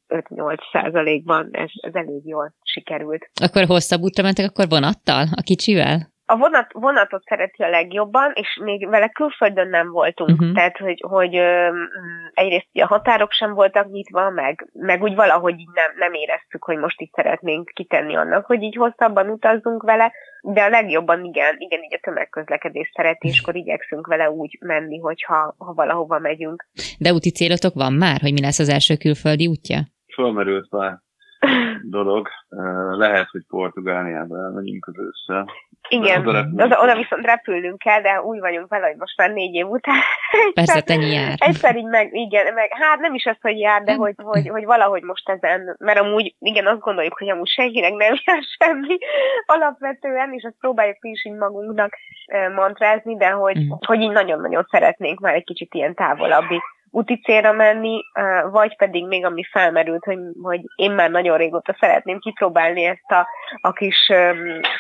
[0.10, 3.30] 95-8 százalékban ez, ez elég jól sikerült.
[3.42, 6.16] Akkor hosszabb útra mentek, akkor vonattal, a kicsivel?
[6.30, 10.30] A vonat, vonatot szereti a legjobban, és még vele külföldön nem voltunk.
[10.30, 10.56] Uh-huh.
[10.56, 11.70] Tehát, hogy, hogy ö,
[12.34, 16.78] egyrészt a határok sem voltak nyitva, meg, meg úgy valahogy így nem, nem éreztük, hogy
[16.78, 20.12] most itt szeretnénk kitenni annak, hogy így hosszabban utazzunk vele,
[20.42, 25.74] de a legjobban igen, igen, így a tömegközlekedés szeretéskor igyekszünk vele úgy menni, hogyha ha
[25.74, 26.68] valahova megyünk.
[27.00, 29.80] De úti célotok van már, hogy mi lesz az első külföldi útja?
[30.14, 31.06] Fölmerült már
[31.90, 32.28] dolog.
[32.98, 35.46] Lehet, hogy Portugáliába elmegyünk az össze.
[35.90, 39.68] Igen, oda, oda viszont repülnünk kell, de úgy vagyunk vele, hogy most már négy év
[39.68, 39.96] után.
[40.54, 41.34] Persze, te jár.
[41.38, 44.66] Egyszer így meg, igen, meg, hát nem is az, hogy jár, de hogy, hogy, hogy
[44.66, 48.98] valahogy most ezen, mert amúgy, igen, azt gondoljuk, hogy amúgy senkinek nem jár semmi
[49.56, 51.94] alapvetően, és azt próbáljuk is így magunknak
[52.56, 53.70] mantrázni, de hogy, mm.
[53.86, 58.02] hogy így nagyon-nagyon szeretnénk már egy kicsit ilyen távolabbi úti célra menni,
[58.52, 63.28] vagy pedig még ami felmerült, hogy, hogy én már nagyon régóta szeretném kipróbálni ezt a,
[63.62, 64.12] a kis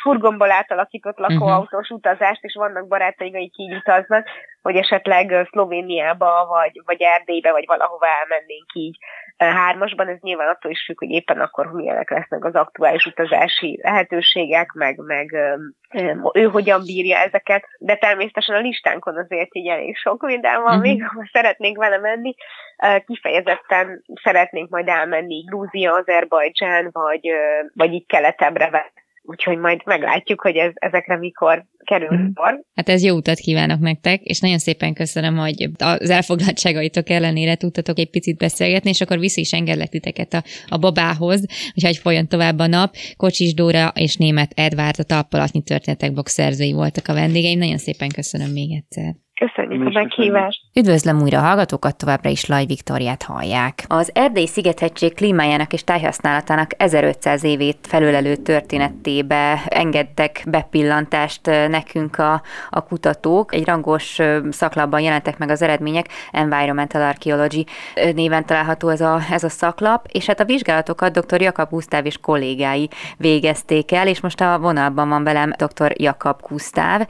[0.01, 4.27] furgomból átalakított lakóautós utazást, és vannak barátaink, akik így utaznak,
[4.61, 8.97] hogy esetleg Szlovéniába, vagy, vagy Erdélybe, vagy valahova elmennénk így
[9.37, 10.07] hármasban.
[10.07, 14.97] Ez nyilván attól is függ, hogy éppen akkor milyenek lesznek az aktuális utazási lehetőségek, meg,
[14.97, 15.37] meg
[16.33, 20.81] ő hogyan bírja ezeket, de természetesen a listánkon azért így elég sok minden van, uh-huh.
[20.81, 22.35] még ha szeretnénk vele menni.
[23.05, 27.29] Kifejezetten szeretnénk majd elmenni Grúzia, Azerbajdzsán, vagy,
[27.73, 28.69] vagy így keletebbre
[29.27, 32.27] úgyhogy majd meglátjuk, hogy ez, ezekre mikor kerül mm.
[32.35, 32.61] sor.
[32.75, 37.99] Hát ez jó utat kívánok nektek, és nagyon szépen köszönöm, hogy az elfoglaltságaitok ellenére tudtatok
[37.99, 41.45] egy picit beszélgetni, és akkor vissza is engedlek titeket a, a babához,
[41.81, 42.95] hogy folyjon tovább a nap.
[43.17, 47.59] Kocsis Dóra és német Edvárd a talpalatnyi történetek box szerzői voltak a vendégeim.
[47.59, 49.26] Nagyon szépen köszönöm még egyszer.
[49.37, 50.61] Köszönjük a meghívást.
[50.75, 53.83] Üdvözlöm újra a hallgatókat, továbbra is Laj Viktoriát hallják.
[53.87, 62.83] Az Erdély szigethegység klímájának és tájhasználatának 1500 évét felülelő történetébe engedtek bepillantást nekünk a, a
[62.83, 63.53] kutatók.
[63.53, 64.19] Egy rangos
[64.49, 67.65] szaklapban jelentek meg az eredmények, Environmental Archaeology
[68.13, 71.41] néven található ez a, ez a szaklap, és hát a vizsgálatokat dr.
[71.41, 75.93] Jakab Gusztáv és kollégái végezték el, és most a vonalban van velem dr.
[75.95, 77.07] Jakab Gusztáv,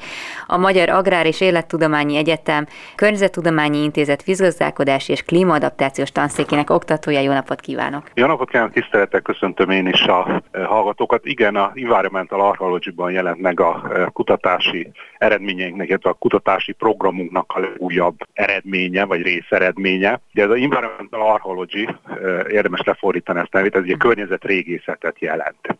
[0.47, 7.19] a Magyar Agrár és Élettudományi Egyetem Környezettudományi Intézet vízgazdálkodási és klímaadaptációs tanszékének oktatója.
[7.19, 8.03] Jó napot kívánok!
[8.13, 11.25] Jó napot kívánok, tisztelettel köszöntöm én is a e, hallgatókat.
[11.25, 17.60] Igen, a Environmental Archaeology-ban jelent meg a e, kutatási eredményeinknek, illetve a kutatási programunknak a
[17.60, 20.19] legújabb eredménye, vagy részeredménye.
[20.34, 22.15] Ugye ez a Environmental Archaeology, e,
[22.49, 25.77] érdemes lefordítani ezt nevét, ez egy környezet régészetet jelent.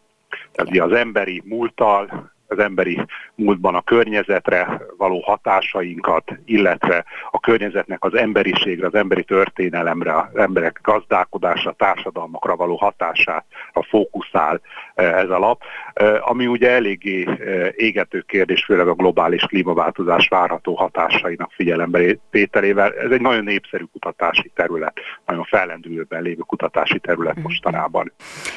[0.52, 3.06] Tehát ugye az emberi múltal, az emberi
[3.36, 10.80] múltban a környezetre való hatásainkat, illetve a környezetnek az emberiségre, az emberi történelemre, az emberek
[10.84, 14.62] gazdálkodásra, társadalmakra való hatását a fókuszál
[14.96, 15.62] e, ez a lap,
[15.94, 17.34] e, ami ugye eléggé e,
[17.76, 22.94] égető kérdés, főleg a globális klímaváltozás várható hatásainak figyelembe tételével.
[22.94, 27.44] Ez egy nagyon népszerű kutatási terület, nagyon fellendülőben lévő kutatási terület mhm.
[27.44, 28.12] mostanában.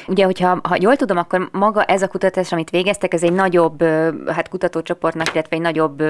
[0.07, 3.80] Ugye, hogyha ha jól tudom, akkor maga ez a kutatás, amit végeztek, ez egy nagyobb
[4.27, 6.03] hát kutatócsoportnak, illetve egy nagyobb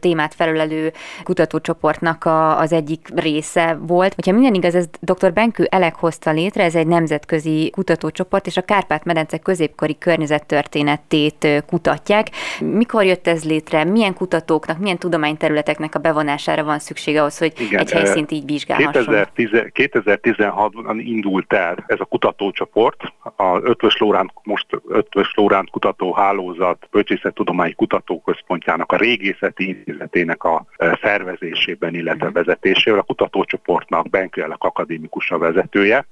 [0.00, 4.14] témát felülelő kutatócsoportnak a, az egyik része volt.
[4.14, 5.32] Hogyha minden igaz, ez dr.
[5.32, 12.26] Benkő Elek hozta létre, ez egy nemzetközi kutatócsoport, és a Kárpát-medence középkori környezettörténetét kutatják.
[12.60, 13.84] Mikor jött ez létre?
[13.84, 19.26] Milyen kutatóknak, milyen tudományterületeknek a bevonására van szükség ahhoz, hogy Igen, egy helyszínt így vizsgálhasson?
[19.34, 23.02] 2016-ban indult el ez a kutatócsoport,
[23.36, 31.94] a Ötvös Lóránt, most Ötvös Lóránt kutatóhálózat Bölcsészettudományi Kutatóközpontjának a régészeti intézetének a e, szervezésében,
[31.94, 32.34] illetve mhm.
[32.34, 36.06] vezetésével a kutatócsoportnak Benkőelek akadémikus a vezetője,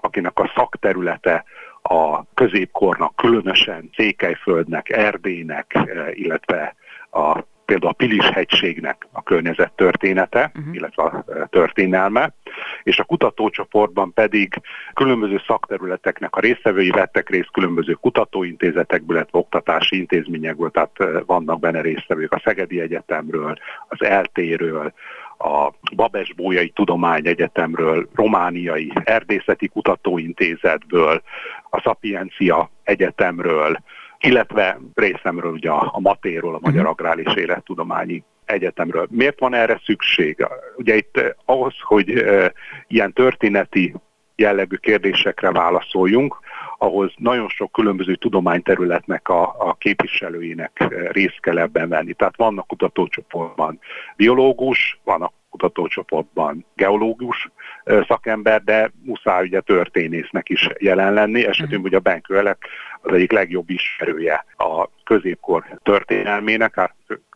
[0.00, 1.44] akinek a szakterülete
[1.82, 6.74] a középkornak, különösen Székelyföldnek, Erdélynek, e, illetve
[7.10, 10.74] a például a Pilis hegységnek a környezet története, uh-huh.
[10.74, 12.34] illetve a történelme,
[12.82, 14.54] és a kutatócsoportban pedig
[14.94, 22.32] különböző szakterületeknek a résztvevői vettek részt különböző kutatóintézetekből, illetve oktatási intézményekből, tehát vannak benne résztvevők
[22.32, 24.92] a Szegedi Egyetemről, az eltéről,
[25.38, 31.22] a Babes Bójai Tudományegyetemről, Romániai Erdészeti Kutatóintézetből,
[31.70, 33.82] a Szapiencia Egyetemről,
[34.22, 36.90] illetve részemről ugye a, a Matéról, a Magyar uh-huh.
[36.90, 39.06] Agrár és Élettudományi Egyetemről.
[39.10, 40.46] Miért van erre szükség?
[40.76, 42.52] Ugye itt eh, ahhoz, hogy e,
[42.88, 43.94] ilyen történeti
[44.36, 46.38] jellegű kérdésekre válaszoljunk,
[46.78, 52.12] ahhoz nagyon sok különböző tudományterületnek a, a képviselőinek eh, részt kell ebben venni.
[52.12, 53.78] Tehát vannak kutatócsoportban
[54.16, 55.32] biológus, vannak
[55.62, 57.50] kutatócsoportban geológus
[57.84, 61.46] szakember, de muszáj ugye történésznek is jelen lenni.
[61.46, 61.86] Esetünkben mhm.
[61.86, 62.66] ugye a Benkőelek
[63.02, 66.92] az egyik legjobb ismerője a középkor történelmének,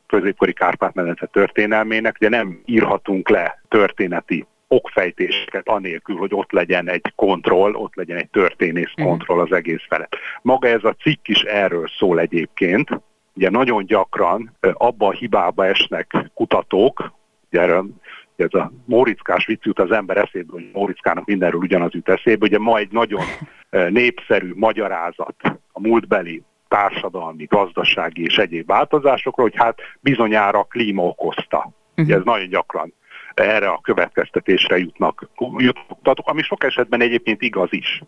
[0.07, 7.75] középkori Kárpát-medence történelmének, ugye nem írhatunk le történeti okfejtéseket anélkül, hogy ott legyen egy kontroll,
[7.75, 9.07] ott legyen egy történész mhm.
[9.07, 10.17] kontroll az egész felett.
[10.43, 12.91] Maga ez a cikk is erről szól egyébként,
[13.35, 17.15] ugye nagyon gyakran abba a hibába esnek kutatók,
[18.37, 22.47] ugye ez a Móriczkás vicc jut az ember eszébe, hogy Móriczkának mindenről ugyanaz jut eszébe.
[22.47, 23.25] Ugye ma egy nagyon
[23.89, 25.35] népszerű magyarázat
[25.73, 31.71] a múltbeli társadalmi, gazdasági és egyéb változásokról, hogy hát bizonyára a klíma okozta.
[31.97, 32.95] Ugye ez nagyon gyakran
[33.35, 38.03] erre a következtetésre jutnak, jutnak, ami sok esetben egyébként igaz is.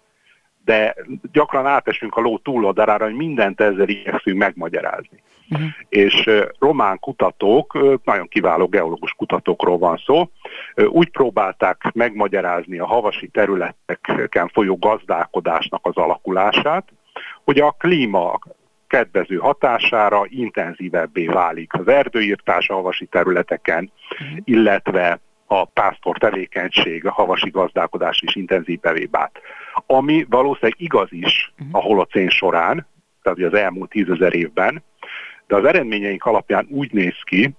[0.68, 0.94] De
[1.32, 5.22] gyakran átesünk a ló túloldalára, hogy mindent ezzel igyekszünk megmagyarázni.
[5.50, 5.68] Uh-huh.
[5.88, 10.28] És román kutatók, nagyon kiváló geológus kutatókról van szó,
[10.86, 16.88] úgy próbálták megmagyarázni a havasi területeken folyó gazdálkodásnak az alakulását,
[17.44, 18.38] hogy a klíma
[18.86, 24.38] kedvező hatására intenzívebbé válik az erdőírtás a havasi területeken, uh-huh.
[24.44, 29.40] illetve a pásztor tevékenység, a havasi gazdálkodás is intenzívebbé vált.
[29.86, 31.76] Ami valószínűleg igaz is uh-huh.
[31.76, 32.86] a holocén során,
[33.22, 34.82] tehát az elmúlt tízezer évben,
[35.46, 37.54] de az eredményeink alapján úgy néz ki,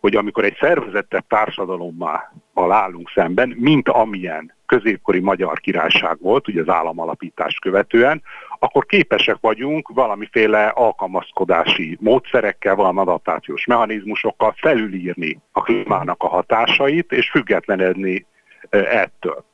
[0.00, 6.68] hogy amikor egy szervezettebb társadalommal állunk szemben, mint amilyen középkori magyar királyság volt, ugye az
[6.68, 8.22] államalapítás követően,
[8.58, 17.30] akkor képesek vagyunk valamiféle alkalmazkodási módszerekkel, valami adaptációs mechanizmusokkal felülírni a klímának a hatásait, és
[17.30, 18.26] függetlenedni
[18.70, 19.44] ettől.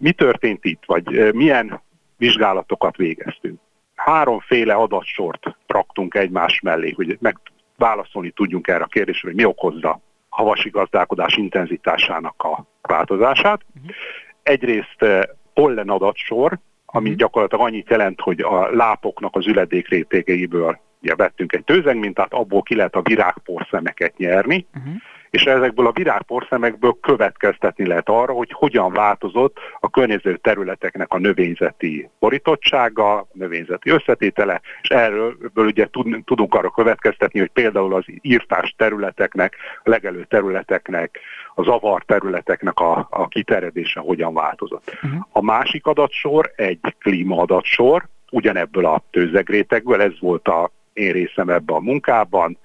[0.00, 1.80] Mi történt itt, vagy milyen
[2.16, 3.60] vizsgálatokat végeztünk?
[4.04, 7.36] háromféle adatsort raktunk egymás mellé, hogy meg
[7.76, 13.60] válaszolni tudjunk erre a kérdésre, hogy mi okozza havasi gazdálkodás intenzitásának a változását.
[13.76, 13.94] Uh-huh.
[14.42, 17.18] Egyrészt pollen adatsor, ami uh-huh.
[17.18, 22.74] gyakorlatilag annyit jelent, hogy a lápoknak az üledék rétegeiből ugye vettünk egy tőzegmintát, abból ki
[22.74, 24.94] lehet a virágporszemeket nyerni, uh-huh
[25.30, 32.10] és ezekből a virágporszemekből következtetni lehet arra, hogy hogyan változott a környező területeknek a növényzeti
[32.18, 35.88] borítottsága, a növényzeti összetétele, és erről ugye
[36.24, 41.18] tudunk arra következtetni, hogy például az írtás területeknek, a legelő területeknek,
[41.54, 44.98] az avar területeknek a, a kiterjedése hogyan változott.
[45.02, 45.20] Uh-huh.
[45.32, 51.80] A másik adatsor egy klímaadatsor, ugyanebből a tőzegrétegből, ez volt a én részem ebbe a
[51.80, 52.58] munkában,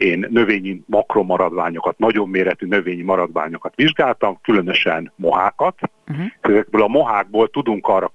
[0.00, 5.74] én növényi makromaradványokat, nagyon méretű növényi maradványokat vizsgáltam, különösen mohákat.
[6.08, 6.26] Uh-huh.
[6.40, 8.12] Ezekből a mohákból tudunk arra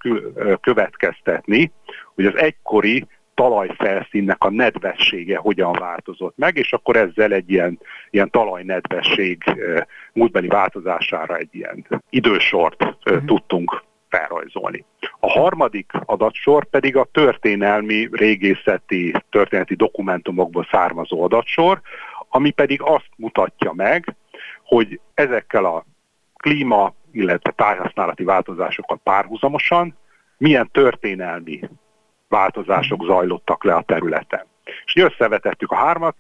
[0.62, 1.72] következtetni,
[2.16, 8.30] hogy az egykori talajfelszínnek a nedvessége hogyan változott meg, és akkor ezzel egy ilyen, ilyen
[8.30, 9.44] talajnedvesség
[10.14, 13.26] múltbeli változására egy ilyen idősort uh-huh.
[13.26, 13.84] tudtunk
[14.16, 14.86] felrajzolni.
[15.20, 21.82] A harmadik adatsor pedig a történelmi, régészeti, történeti dokumentumokból származó adatsor,
[22.30, 24.16] ami pedig azt mutatja meg,
[24.64, 25.86] hogy ezekkel a
[26.36, 29.98] klíma, illetve tájhasználati változásokat párhuzamosan
[30.38, 31.60] milyen történelmi
[32.28, 34.46] változások zajlottak le a területen.
[34.86, 36.16] És összevetettük a hármat,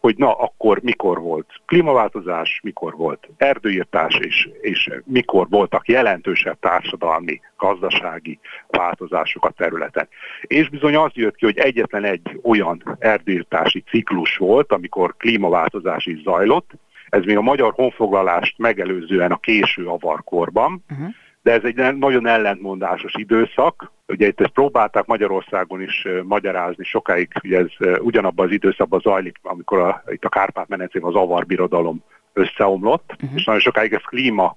[0.00, 7.40] hogy na akkor mikor volt klímaváltozás, mikor volt erdőírtás, és, és mikor voltak jelentősebb társadalmi,
[7.56, 10.08] gazdasági változások a területen.
[10.42, 16.22] És bizony az jött ki, hogy egyetlen egy olyan erdőírtási ciklus volt, amikor klímaváltozás is
[16.22, 16.70] zajlott,
[17.08, 21.08] ez még a magyar honfoglalást megelőzően a késő avarkorban, uh-huh
[21.48, 23.92] de ez egy nagyon ellentmondásos időszak.
[24.06, 29.78] Ugye itt ezt próbálták Magyarországon is magyarázni, sokáig ugye ez ugyanabban az időszakban zajlik, amikor
[29.78, 33.30] a, itt a Kárpát-menencén az avarbirodalom összeomlott, uh-huh.
[33.34, 34.56] és nagyon sokáig ezt klíma,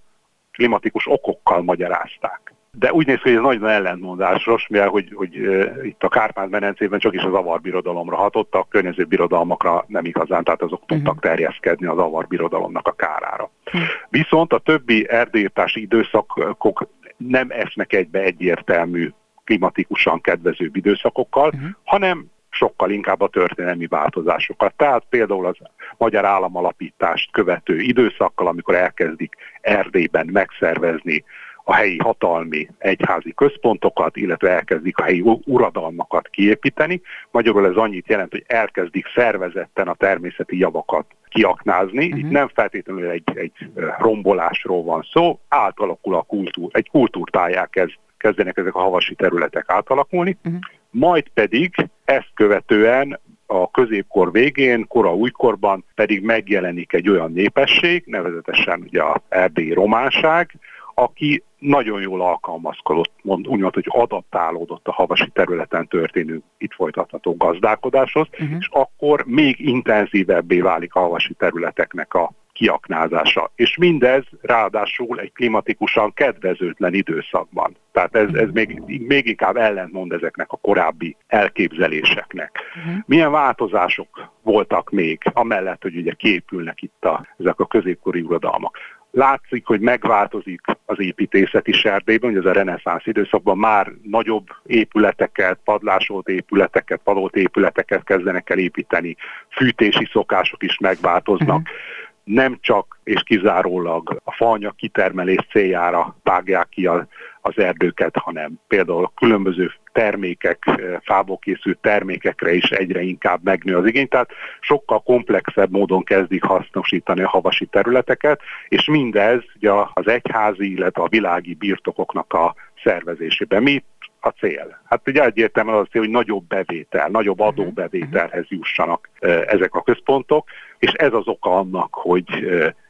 [0.51, 2.53] klimatikus okokkal magyarázták.
[2.77, 5.35] De úgy néz ki, hogy ez nagyon ellentmondásos, mivel hogy, hogy
[5.83, 10.85] itt a Kárpát-medencében csak is az avarbirodalomra hatott, a környező birodalmakra nem igazán, tehát azok
[10.85, 13.49] tudtak terjeszkedni az avarbirodalomnak a kárára.
[13.65, 13.81] Uh-huh.
[14.09, 16.87] Viszont a többi erdélyírtási időszakok
[17.17, 19.11] nem esnek egybe egyértelmű
[19.43, 21.69] klimatikusan kedvező időszakokkal, uh-huh.
[21.83, 24.73] hanem sokkal inkább a történelmi változásokat.
[24.75, 25.57] Tehát például az
[25.97, 31.23] magyar államalapítást követő időszakkal, amikor elkezdik Erdélyben megszervezni
[31.63, 37.01] a helyi hatalmi egyházi központokat, illetve elkezdik a helyi uradalmakat kiépíteni.
[37.31, 42.05] Magyarul ez annyit jelent, hogy elkezdik szervezetten a természeti javakat kiaknázni.
[42.05, 42.19] Uh-huh.
[42.19, 43.51] Itt nem feltétlenül egy, egy
[43.99, 50.37] rombolásról van szó, átalakul a kultúr, egy kultúrtájá kezd, kezdenek ezek a havasi területek átalakulni,
[50.43, 50.61] uh-huh.
[50.89, 58.81] majd pedig ezt követően a középkor végén, kora újkorban pedig megjelenik egy olyan népesség, nevezetesen
[58.81, 60.51] ugye a erdélyi románság,
[60.93, 68.27] aki nagyon jól alkalmazkodott, mond, úgymond, hogy adaptálódott a havasi területen történő itt folytatható gazdálkodáshoz,
[68.31, 68.57] uh-huh.
[68.59, 73.51] és akkor még intenzívebbé válik a havasi területeknek a kiaknázása.
[73.55, 77.75] És mindez ráadásul egy klimatikusan kedvezőtlen időszakban.
[77.91, 82.59] Tehát ez, ez még, még inkább ellentmond ezeknek a korábbi elképzeléseknek.
[82.77, 83.01] Uh-huh.
[83.05, 88.77] Milyen változások voltak még, amellett, hogy ugye képülnek itt a, ezek a középkori uradalmak?
[89.11, 95.59] Látszik, hogy megváltozik az építészet is Erdélyben, hogy ez a reneszánsz időszakban már nagyobb épületeket,
[95.63, 99.15] padlásolt épületeket, palolt épületeket kezdenek el építeni,
[99.49, 101.59] fűtési szokások is megváltoznak.
[101.59, 101.75] Uh-huh
[102.23, 107.07] nem csak és kizárólag a faanyag kitermelés céljára vágják ki a,
[107.41, 113.85] az erdőket, hanem például különböző termékek, eh, fából készült termékekre is egyre inkább megnő az
[113.85, 114.29] igény, tehát
[114.59, 121.07] sokkal komplexebb módon kezdik hasznosítani a havasi területeket, és mindez ugye az egyházi, illetve a
[121.07, 123.63] világi birtokoknak a szervezésében.
[123.63, 123.83] Mi
[124.19, 124.81] a cél?
[124.85, 127.47] Hát ugye egyértelműen az a cél, hogy nagyobb bevétel, nagyobb mhm.
[127.47, 132.25] adóbevételhez jussanak eh, ezek a központok, és ez az oka annak, hogy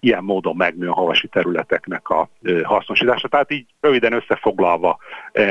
[0.04, 2.30] ilyen módon megnő a havasi területeknek a
[2.64, 3.28] hasznosítása.
[3.28, 4.98] Tehát így röviden összefoglalva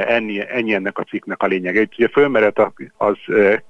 [0.06, 1.80] ennyi, ennyi ennek a cikknek a lényege.
[1.80, 2.60] Itt ugye fölmerült
[2.96, 3.16] az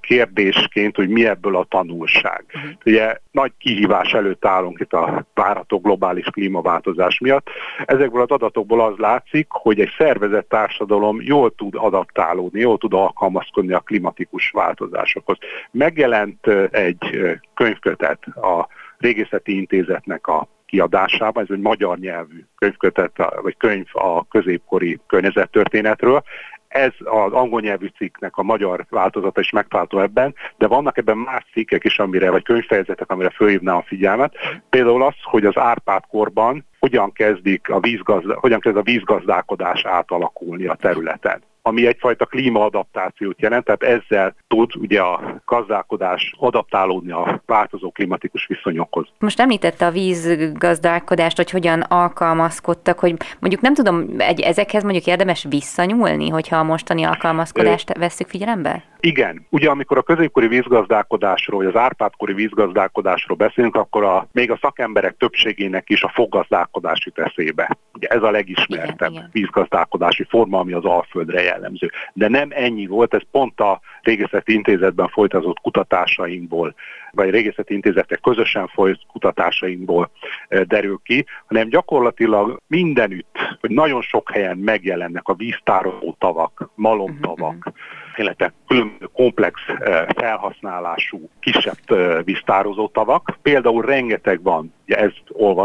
[0.01, 2.45] kérdésként, hogy mi ebből a tanulság.
[2.55, 2.71] Uh-huh.
[2.85, 7.49] Ugye nagy kihívás előtt állunk itt a várható globális klímaváltozás miatt.
[7.85, 13.73] Ezekből az adatokból az látszik, hogy egy szervezett társadalom jól tud adaptálódni, jól tud alkalmazkodni
[13.73, 15.39] a klimatikus változásokhoz.
[15.71, 18.69] Megjelent egy könyvkötet a
[18.99, 23.13] Régészeti Intézetnek a kiadásában, ez egy magyar nyelvű könyvkötet,
[23.43, 26.23] vagy könyv a középkori környezettörténetről.
[26.69, 31.45] Ez az angol nyelvű cikknek a magyar változata is megtalálható ebben, de vannak ebben más
[31.53, 34.35] cikkek is, amire, vagy könyvfejezetek, amire fölhívnám a figyelmet.
[34.69, 40.67] Például az, hogy az Árpád korban hogyan kezdik a vízgazda, hogyan kezd a vízgazdálkodás átalakulni
[40.67, 47.91] a területen ami egyfajta klímaadaptációt jelent, tehát ezzel tud ugye a gazdálkodás adaptálódni a változó
[47.91, 49.07] klimatikus viszonyokhoz.
[49.19, 55.47] Most említette a vízgazdálkodást, hogy hogyan alkalmazkodtak, hogy mondjuk nem tudom, egy, ezekhez mondjuk érdemes
[55.49, 58.85] visszanyúlni, hogyha a mostani alkalmazkodást vesszük figyelembe?
[59.01, 59.47] Igen.
[59.51, 65.17] Ugye amikor a középkori vízgazdálkodásról, vagy az árpádkori vízgazdálkodásról beszélünk, akkor a, még a szakemberek
[65.17, 67.77] többségének is a foggazdálkodás jut eszébe.
[67.95, 69.29] Ugye ez a legismertebb igen, igen.
[69.33, 71.91] vízgazdálkodási forma, ami az Alföldre jellemző.
[72.13, 76.75] De nem ennyi volt, ez pont a Régészeti Intézetben folytatott kutatásainkból,
[77.11, 80.11] vagy Régészeti Intézetek közösen folyt kutatásainkból
[80.49, 87.69] derül ki, hanem gyakorlatilag mindenütt, hogy nagyon sok helyen megjelennek a víztároló tavak, malomtavak, mhm,
[87.69, 87.79] mhm
[88.21, 93.39] illetve különböző komplex eh, felhasználású kisebb víztározó eh, tavak.
[93.43, 95.13] Például rengeteg van, ugye ez,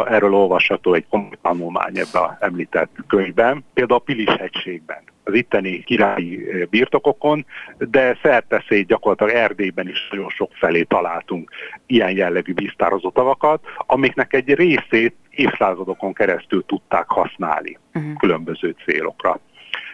[0.05, 6.65] erről olvasható egy komoly tanulmány ebben a említett könyvben, például a Pilis-hegységben az itteni királyi
[6.69, 7.45] birtokokon,
[7.77, 11.51] de szerteszét gyakorlatilag Erdélyben is nagyon sok felé találtunk
[11.85, 18.17] ilyen jellegű víztározó tavakat, amiknek egy részét évszázadokon keresztül tudták használni uh-huh.
[18.17, 19.39] különböző célokra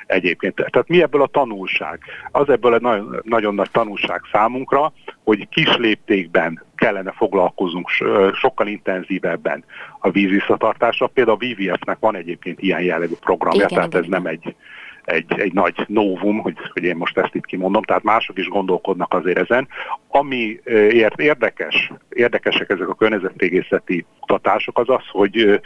[0.06, 0.56] egyébként.
[0.56, 2.00] Tehát mi ebből a tanulság?
[2.32, 7.90] Az ebből egy nagyon, nagyon nagy tanulság számunkra, hogy kis léptékben kellene foglalkozunk
[8.34, 9.64] sokkal intenzívebben
[10.00, 11.08] a vízvisszatartásra.
[11.08, 14.22] Például a WWF-nek van egyébként ilyen jellegű programja, igen, tehát igen, ez igen.
[14.22, 14.56] nem egy
[15.04, 19.14] egy, egy nagy novum, hogy, hogy én most ezt itt kimondom, tehát mások is gondolkodnak
[19.14, 19.68] azért ezen.
[20.08, 25.62] Ami ért érdekes, érdekesek ezek a környezetrégészeti kutatások, az az, hogy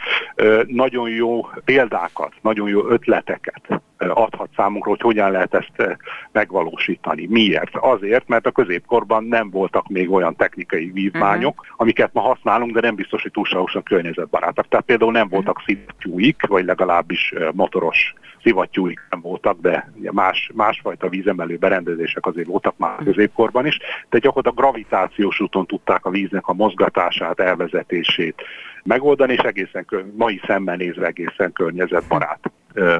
[0.66, 5.98] nagyon jó példákat, nagyon jó ötleteket adhat számunkra, hogy hogyan lehet ezt
[6.32, 7.26] megvalósítani.
[7.26, 7.76] Miért?
[7.76, 11.74] Azért, mert a középkorban nem voltak még olyan technikai vívmányok, uh-huh.
[11.76, 14.68] amiket ma használunk, de nem biztos, hogy túlságosan környezetbarátak.
[14.68, 15.76] Tehát például nem voltak uh-huh.
[15.76, 22.96] szivattyúik, vagy legalábbis motoros szivattyúik nem voltak, de más, másfajta vízemelő berendezések azért voltak már
[23.04, 23.78] középkorban is,
[24.10, 28.42] de gyakorlatilag gravitációs úton tudták a víznek a mozgatását, elvezetését
[28.82, 29.86] megoldani, és egészen
[30.16, 32.50] mai szemmel nézve egészen környezetbarát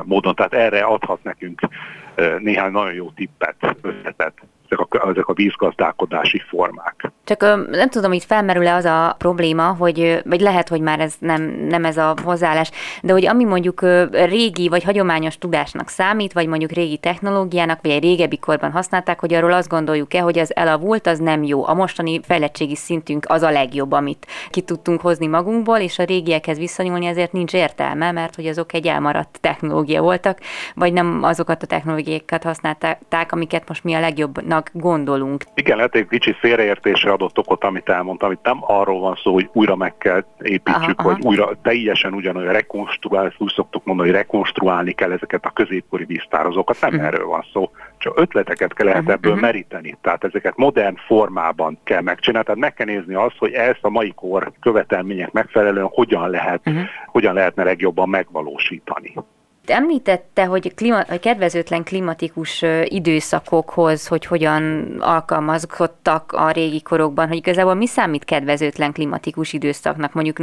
[0.05, 0.35] módon.
[0.35, 1.61] Tehát erre adhat nekünk
[2.39, 4.35] néhány nagyon jó tippet, ötletet
[4.69, 7.11] ezek a, ezek a vízgazdálkodási formák.
[7.25, 7.41] Csak
[7.71, 11.85] nem tudom, itt felmerül-e az a probléma, hogy, vagy lehet, hogy már ez nem, nem
[11.85, 12.71] ez a hozzáállás,
[13.03, 18.03] de hogy ami mondjuk régi vagy hagyományos tudásnak számít, vagy mondjuk régi technológiának, vagy egy
[18.03, 21.67] régebbi korban használták, hogy arról azt gondoljuk-e, hogy az elavult, az nem jó.
[21.67, 26.59] A mostani fejlettségi szintünk az a legjobb, amit ki tudtunk hozni magunkból, és a régiekhez
[26.59, 30.39] visszanyúlni ezért nincs értelme, mert hogy azok egy elmaradt technológia voltak,
[30.75, 35.45] vagy nem azokat a technológiákat használták, amiket most mi a legjobbnak jónak gondolunk.
[35.55, 39.49] Igen, lehet egy kicsi félreértésre adott okot, amit elmondtam, itt nem arról van szó, hogy
[39.53, 41.29] újra meg kell építsük, aha, vagy aha.
[41.29, 46.91] újra teljesen ugyanolyan rekonstruálni, úgy szoktuk mondani, hogy rekonstruálni kell ezeket a középkori víztározókat, nem
[46.91, 47.07] uh-huh.
[47.07, 47.71] erről van szó.
[47.99, 49.15] Csak ötleteket kell lehet uh-huh.
[49.17, 49.47] ebből uh-huh.
[49.47, 49.97] meríteni.
[50.01, 52.47] Tehát ezeket modern formában kell megcsinálni.
[52.47, 56.83] Tehát meg kell nézni azt, hogy ezt a mai kor követelmények megfelelően hogyan lehet, uh-huh.
[57.07, 59.15] hogyan lehetne legjobban megvalósítani.
[59.71, 67.87] Említette, hogy klima, kedvezőtlen klimatikus időszakokhoz, hogy hogyan alkalmazkodtak a régi korokban, hogy igazából mi
[67.87, 70.13] számít kedvezőtlen klimatikus időszaknak?
[70.13, 70.39] Mondjuk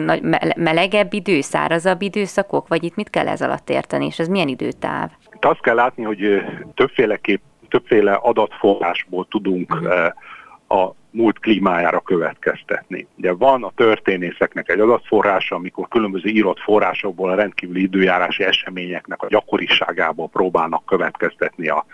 [0.56, 5.10] melegebb idő, szárazabb időszakok, vagy itt mit kell ez alatt érteni, és ez milyen időtáv?
[5.34, 6.42] Itt azt kell látni, hogy
[6.74, 10.80] többféleképp, többféle adatforrásból tudunk uh-huh.
[10.82, 13.08] a múlt klímájára következtetni.
[13.18, 19.28] Ugye van a történészeknek egy adatforrása, amikor különböző írott forrásokból a rendkívüli időjárási eseményeknek a
[19.28, 21.86] gyakoriságából próbálnak következtetni a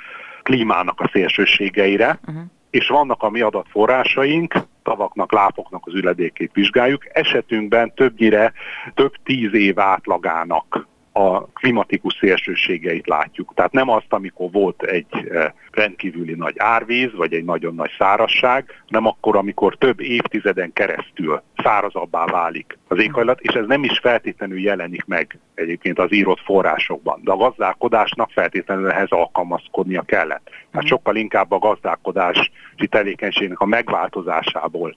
[0.43, 2.43] klímának a szélsőségeire, uh-huh.
[2.70, 4.53] és vannak a mi adatforrásaink,
[4.84, 8.53] tavaknak, lápoknak az üledékét vizsgáljuk, esetünkben többnyire
[8.93, 10.88] több tíz év átlagának
[11.20, 13.53] a klimatikus szélsőségeit látjuk.
[13.55, 18.84] Tehát nem azt, amikor volt egy eh, rendkívüli nagy árvíz, vagy egy nagyon nagy szárasság,
[18.88, 24.59] nem akkor, amikor több évtizeden keresztül szárazabbá válik az éghajlat, és ez nem is feltétlenül
[24.59, 27.22] jelenik meg egyébként az írott forrásokban.
[27.24, 30.45] De a gazdálkodásnak feltétlenül ehhez alkalmazkodnia kellett.
[30.45, 30.86] Tehát mhm.
[30.86, 32.51] sokkal inkább a gazdálkodási
[32.89, 34.95] tevékenységnek a megváltozásából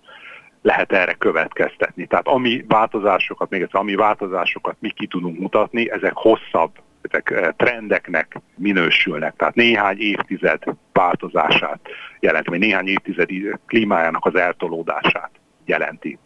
[0.62, 2.06] lehet erre következtetni.
[2.06, 6.70] Tehát ami változásokat, még egyszer, ami változásokat mi ki tudunk mutatni, ezek hosszabb
[7.02, 11.80] ezek eh, trendeknek minősülnek, tehát néhány évtized változását
[12.20, 13.28] jelent, vagy néhány évtized
[13.66, 15.30] klímájának az eltolódását
[15.64, 16.18] jelenti.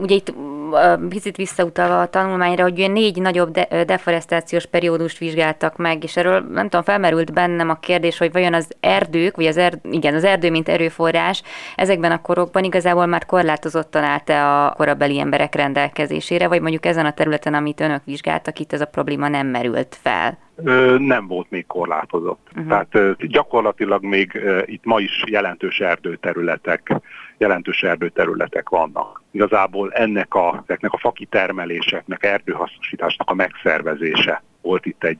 [0.00, 0.34] Ugye itt
[1.08, 6.68] picit visszautalva a tanulmányra, hogy négy nagyobb de- deforestációs periódust vizsgáltak meg, és erről nem
[6.68, 10.50] tudom, felmerült bennem a kérdés, hogy vajon az erdők, vagy az erd, igen, az erdő,
[10.50, 11.42] mint erőforrás,
[11.76, 17.12] ezekben a korokban igazából már korlátozottan állt-e a korabeli emberek rendelkezésére, vagy mondjuk ezen a
[17.12, 20.38] területen, amit önök vizsgáltak, itt ez a probléma nem merült fel?
[20.98, 22.48] Nem volt még korlátozott.
[22.56, 22.68] Uh-huh.
[22.68, 26.94] Tehát gyakorlatilag még itt ma is jelentős erdőterületek,
[27.38, 29.22] jelentős erdőterületek vannak.
[29.30, 35.18] Igazából ennek a, ezeknek a fakitermeléseknek, erdőhasznosításnak a megszervezése volt itt egy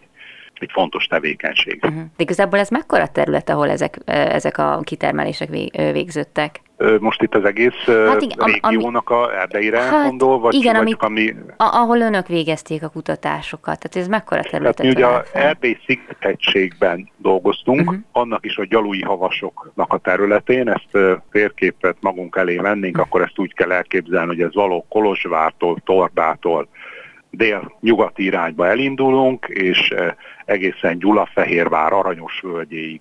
[0.61, 1.81] egy fontos tevékenység.
[1.85, 2.01] Uh-huh.
[2.01, 6.61] De igazából ez mekkora terület, ahol ezek, ezek a kitermelések végződtek?
[6.99, 11.03] Most itt az egész hát igen, régiónak a erdeire hát gondol, vagy, igen, vagy amit,
[11.03, 11.35] ami...
[11.57, 14.79] A, ahol önök végezték a kutatásokat, tehát ez mekkora terület?
[14.79, 17.97] Hát mi ugye az Erdély szigetegységben dolgoztunk, uh-huh.
[18.13, 23.07] annak is a gyalui havasoknak a területén, ezt térképet magunk elé vennénk, uh-huh.
[23.07, 26.69] akkor ezt úgy kell elképzelni, hogy ez való Kolozsvártól, Torbától,
[27.31, 29.95] dél-nyugati irányba elindulunk, és
[30.45, 33.01] egészen Gyulafehérvár aranyos völgyéig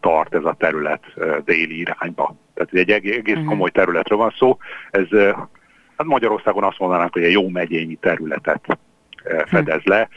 [0.00, 1.04] tart ez a terület
[1.44, 2.34] déli irányba.
[2.54, 3.48] Tehát egy egész uh-huh.
[3.48, 4.56] komoly területről van szó.
[4.90, 5.06] Ez
[5.96, 8.78] hát Magyarországon azt mondanánk, hogy egy jó megyényi területet
[9.46, 10.08] fedez le.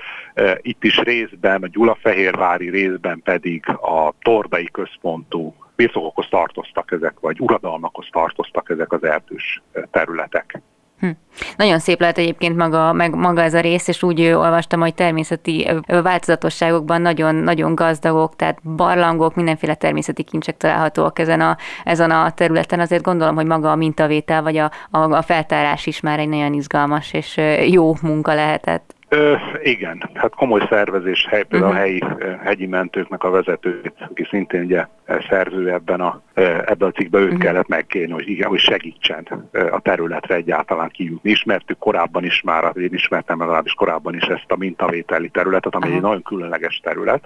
[0.62, 8.08] Itt is részben, a Gyulafehérvári részben pedig a Tordai központú birtokokhoz tartoztak ezek, vagy uradalmakhoz
[8.12, 10.62] tartoztak ezek az erdős területek.
[11.00, 11.10] Hm.
[11.58, 15.70] Nagyon szép lehet egyébként maga, meg maga ez a rész, és úgy olvastam, hogy természeti
[15.88, 22.80] változatosságokban nagyon, nagyon gazdagok, tehát barlangok, mindenféle természeti kincsek találhatóak ezen a, ezen a területen.
[22.80, 26.54] Azért gondolom, hogy maga a mintavétel, vagy a, a, a feltárás is már egy nagyon
[26.54, 28.96] izgalmas és jó munka lehetett.
[29.10, 31.84] Ö, igen, hát komoly szervezés, hely, például uh-huh.
[31.84, 32.02] a helyi
[32.44, 34.86] hegyi mentőknek a vezetőt, aki szintén ugye
[35.30, 36.22] szerző ebben a,
[36.66, 37.44] ebben a cikkben, őt uh-huh.
[37.44, 41.30] kellett megkérni, hogy igen, hogy segítsen a területre egyáltalán kijutni.
[41.30, 45.98] Ismertük korábban is már, én ismertem legalábbis korábban is ezt a mintavételi területet, ami uh-huh.
[45.98, 47.24] egy nagyon különleges terület,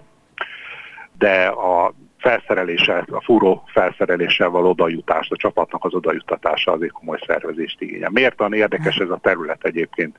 [1.18, 7.82] de a felszereléssel, a fúró felszereléssel való odajutást, a csapatnak az odajutatása azért komoly szervezést
[7.82, 8.10] igényel.
[8.10, 10.18] Miért van érdekes ez a terület egyébként?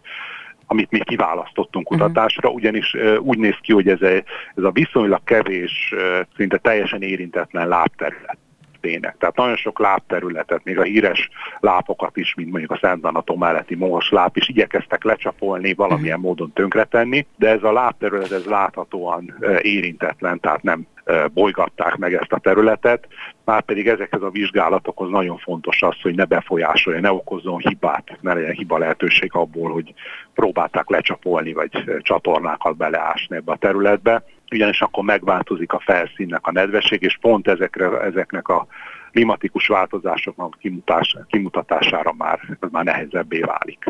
[0.72, 2.00] Amit mi kiválasztottunk mhm.
[2.00, 4.22] kutatásra, ugyanis úgy néz ki, hogy ez a,
[4.54, 5.94] ez a viszonylag kevés,
[6.36, 8.38] szinte teljesen érintetlen lábterület
[8.82, 9.16] tények.
[9.18, 11.28] Tehát nagyon sok lábterületet, még a híres
[11.60, 16.26] lápokat is, mint mondjuk a Szent Anatom melletti mohos láp is igyekeztek lecsapolni, valamilyen mhm.
[16.26, 20.86] módon tönkretenni, de ez a lábterület ez láthatóan érintetlen, tehát nem
[21.32, 23.08] bolygatták meg ezt a területet,
[23.44, 28.34] már pedig ezekhez a vizsgálatokhoz nagyon fontos az, hogy ne befolyásolja, ne okozzon hibát, ne
[28.34, 29.94] legyen hiba lehetőség abból, hogy
[30.34, 37.02] próbálták lecsapolni, vagy csatornákat beleásni ebbe a területbe, ugyanis akkor megváltozik a felszínnek a nedvesség,
[37.02, 38.66] és pont ezekre, ezeknek a
[39.12, 43.84] klimatikus változásoknak kimutás, kimutatására már, ez már nehezebbé válik.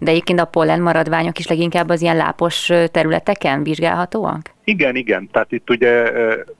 [0.00, 4.54] De egyébként a pollen maradványok is leginkább az ilyen lápos területeken vizsgálhatóak?
[4.64, 5.28] Igen, igen.
[5.32, 6.12] Tehát itt ugye,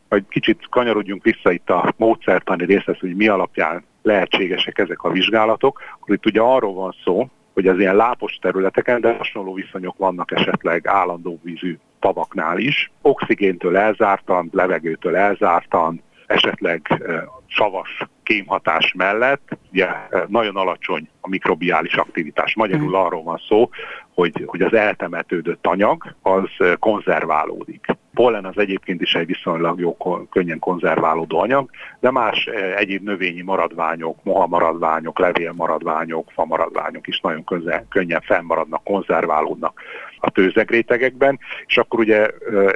[0.08, 5.80] hogy kicsit kanyarodjunk vissza itt a módszertani részhez, hogy mi alapján lehetségesek ezek a vizsgálatok,
[6.00, 10.30] akkor itt ugye arról van szó, hogy az ilyen lápos területeken, de hasonló viszonyok vannak
[10.32, 17.02] esetleg állandó vízű tavaknál is, oxigéntől elzártan, levegőtől elzártan, esetleg
[17.46, 19.88] savas kémhatás mellett ugye
[20.26, 22.54] nagyon alacsony a mikrobiális aktivitás.
[22.54, 22.94] Magyarul hmm.
[22.94, 23.68] arról van szó,
[24.14, 26.48] hogy, hogy az eltemetődött anyag az
[26.78, 27.86] konzerválódik.
[28.16, 29.96] Pollen az egyébként is egy viszonylag jó,
[30.30, 32.46] könnyen konzerválódó anyag, de más
[32.76, 39.80] egyéb növényi maradványok, moha maradványok, levél maradványok, fa maradványok is nagyon közel, könnyen fennmaradnak, konzerválódnak
[40.18, 42.26] a tőzegrétegekben, és akkor ugye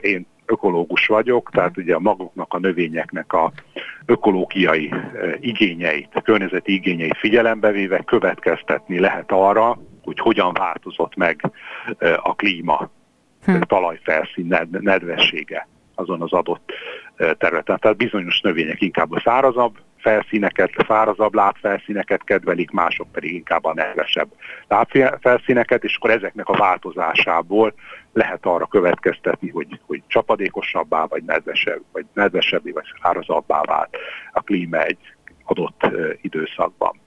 [0.01, 3.53] én ökológus vagyok, tehát ugye a maguknak a növényeknek a
[4.07, 4.95] ökológiai
[5.41, 11.51] igényeit, a környezeti igényeit figyelembe véve következtetni lehet arra, hogy hogyan változott meg
[12.23, 12.91] a klíma,
[13.45, 13.61] hm.
[13.61, 16.73] talajfelszín nedvessége azon az adott
[17.17, 17.79] területen.
[17.79, 24.29] Tehát bizonyos növények inkább a szárazabb felszíneket, szárazabb lábfelszíneket kedvelik, mások pedig inkább a nedvesebb
[24.69, 27.75] lábfelszíneket, és akkor ezeknek a változásából
[28.13, 33.97] lehet arra következtetni, hogy, hogy csapadékosabbá, vagy nedvesebb, vagy nedvesebbé, vagy szárazabbá vált
[34.33, 34.99] a klíma egy
[35.45, 35.87] adott
[36.21, 37.01] időszakban.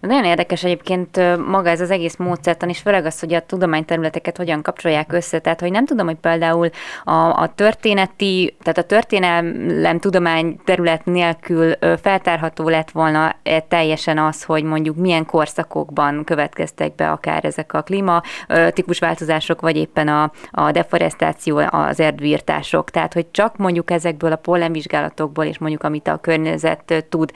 [0.00, 4.62] Nagyon érdekes egyébként maga ez az egész módszertan, és főleg az, hogy a tudományterületeket hogyan
[4.62, 5.38] kapcsolják össze.
[5.38, 6.70] Tehát, hogy nem tudom, hogy például
[7.04, 14.42] a, a történeti, tehát a történelem tudomány terület nélkül feltárható lett volna -e teljesen az,
[14.42, 18.22] hogy mondjuk milyen korszakokban következtek be akár ezek a klíma
[18.70, 22.90] típusváltozások, vagy éppen a, a deforestáció, az erdőírtások.
[22.90, 27.32] Tehát, hogy csak mondjuk ezekből a pollenvizsgálatokból, és mondjuk amit a környezet tud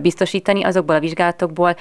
[0.00, 1.74] biztosítani, azokból a vizsgálatokból, vizsgálatokból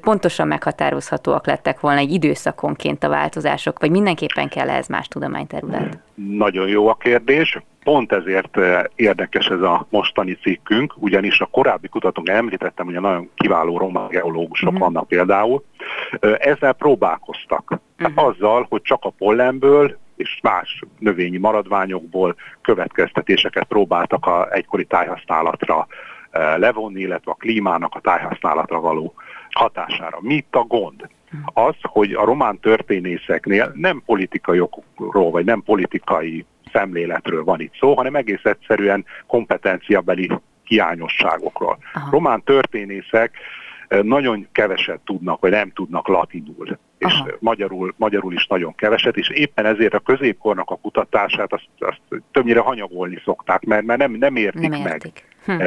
[0.00, 5.98] pontosan meghatározhatóak lettek volna egy időszakonként a változások, vagy mindenképpen kell ez más tudományterület?
[6.14, 7.58] Nagyon jó a kérdés.
[7.84, 8.58] Pont ezért
[8.94, 14.68] érdekes ez a mostani cikkünk, ugyanis a korábbi kutatók említettem, hogy nagyon kiváló román geológusok
[14.68, 14.84] uh-huh.
[14.84, 15.64] vannak például,
[16.38, 17.80] ezzel próbálkoztak.
[17.98, 18.24] Uh-huh.
[18.24, 25.86] Azzal, hogy csak a pollenből és más növényi maradványokból következtetéseket próbáltak a egykori tájhasználatra
[26.56, 29.14] levonni, illetve a klímának a tájhasználatra való
[29.50, 30.18] hatására.
[30.20, 31.08] Mi itt a gond?
[31.44, 37.94] Az, hogy a román történészeknél nem politikai okokról, vagy nem politikai szemléletről van itt szó,
[37.94, 40.30] hanem egész egyszerűen kompetenciabeli
[40.64, 41.78] hiányosságokról.
[41.92, 42.10] Aha.
[42.10, 43.36] Román történészek
[44.02, 49.66] nagyon keveset tudnak, vagy nem tudnak latinul, és magyarul, magyarul is nagyon keveset, és éppen
[49.66, 54.68] ezért a középkornak a kutatását azt, azt többnyire hanyagolni szokták, mert, mert nem, nem értik
[54.68, 55.12] nem meg.
[55.44, 55.62] Hm.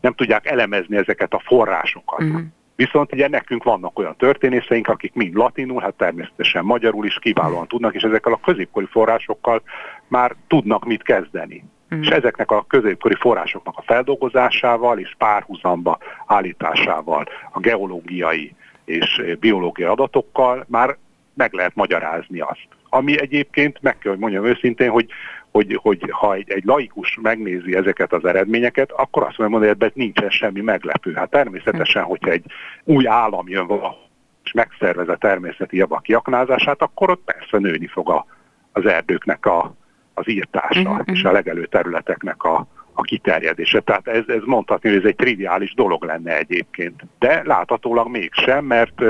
[0.00, 2.22] Nem tudják elemezni ezeket a forrásokat.
[2.22, 2.40] Uh-huh.
[2.76, 7.94] Viszont ugye nekünk vannak olyan történészeink, akik mind latinul, hát természetesen magyarul is kiválóan tudnak,
[7.94, 9.62] és ezekkel a középkori forrásokkal
[10.08, 11.64] már tudnak mit kezdeni.
[11.94, 12.00] Mm.
[12.00, 18.54] És ezeknek a középkori forrásoknak a feldolgozásával és párhuzamba állításával, a geológiai
[18.86, 20.96] és biológiai adatokkal már
[21.34, 22.68] meg lehet magyarázni azt.
[22.88, 25.10] Ami egyébként, meg kell, hogy mondjam őszintén, hogy,
[25.50, 29.90] hogy, hogy ha egy, egy laikus megnézi ezeket az eredményeket, akkor azt mondja, hogy ebben
[29.94, 31.12] nincsen semmi meglepő.
[31.12, 32.08] Hát természetesen, hm.
[32.08, 32.44] hogyha egy
[32.84, 34.08] új állam jön valahol,
[34.44, 38.26] és megszervez a természeti javak kiaknázását, akkor ott persze nőni fog a,
[38.72, 39.74] az erdőknek a,
[40.14, 42.66] az írtása uh-huh, és a legelő területeknek a,
[42.98, 43.80] a kiterjedése.
[43.80, 47.02] Tehát ez, ez mondhatni, hogy ez egy triviális dolog lenne egyébként.
[47.18, 49.00] De láthatólag mégsem, mert,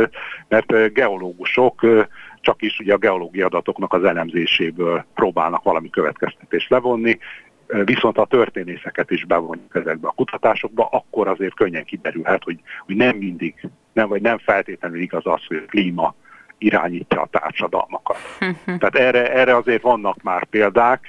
[0.49, 1.87] mert geológusok
[2.41, 7.19] csak is ugye a geológiai adatoknak az elemzéséből próbálnak valami következtetést levonni,
[7.85, 13.17] viszont a történészeket is bevonjuk ezekbe a kutatásokba, akkor azért könnyen kiderülhet, hogy, hogy nem
[13.17, 13.55] mindig,
[13.93, 16.15] nem, vagy nem feltétlenül igaz az, hogy a klíma
[16.59, 18.19] irányítja a társadalmakat.
[18.65, 21.07] Tehát erre, erre azért vannak már példák.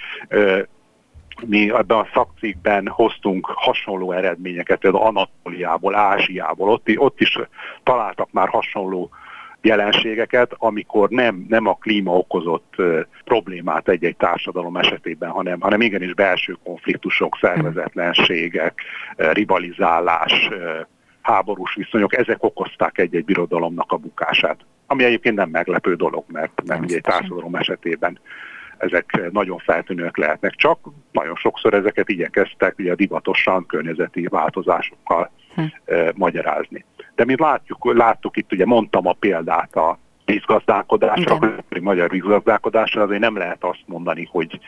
[1.45, 7.39] Mi ebben a szakcikkben hoztunk hasonló eredményeket, például Anatóliából, Ázsiából, ott, ott is
[7.83, 9.09] találtak már hasonló
[9.61, 16.13] jelenségeket, amikor nem, nem a klíma okozott uh, problémát egy-egy társadalom esetében, hanem, hanem igenis
[16.13, 18.81] belső konfliktusok, szervezetlenségek,
[19.17, 20.85] uh, rivalizálás, uh,
[21.21, 24.57] háborús viszonyok, ezek okozták egy-egy birodalomnak a bukását.
[24.87, 28.19] Ami egyébként nem meglepő dolog, mert, mert ugye egy társadalom esetében
[28.77, 30.55] ezek nagyon feltűnőek lehetnek.
[30.55, 30.79] Csak
[31.11, 35.61] nagyon sokszor ezeket igyekeztek ugye divatosan környezeti változásokkal hm.
[36.15, 36.85] magyarázni.
[37.15, 43.19] De mi látjuk, láttuk itt, ugye mondtam a példát a vízgazdálkodásra, a magyar vízgazdálkodásra, azért
[43.19, 44.59] nem lehet azt mondani, hogy,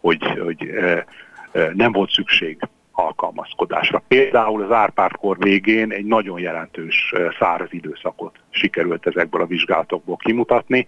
[0.00, 0.70] hogy, hogy
[1.74, 2.58] nem volt szükség
[2.92, 4.02] alkalmazkodásra.
[4.08, 10.86] Például az Árpád-kor végén egy nagyon jelentős száraz időszakot sikerült ezekből a vizsgálatokból kimutatni,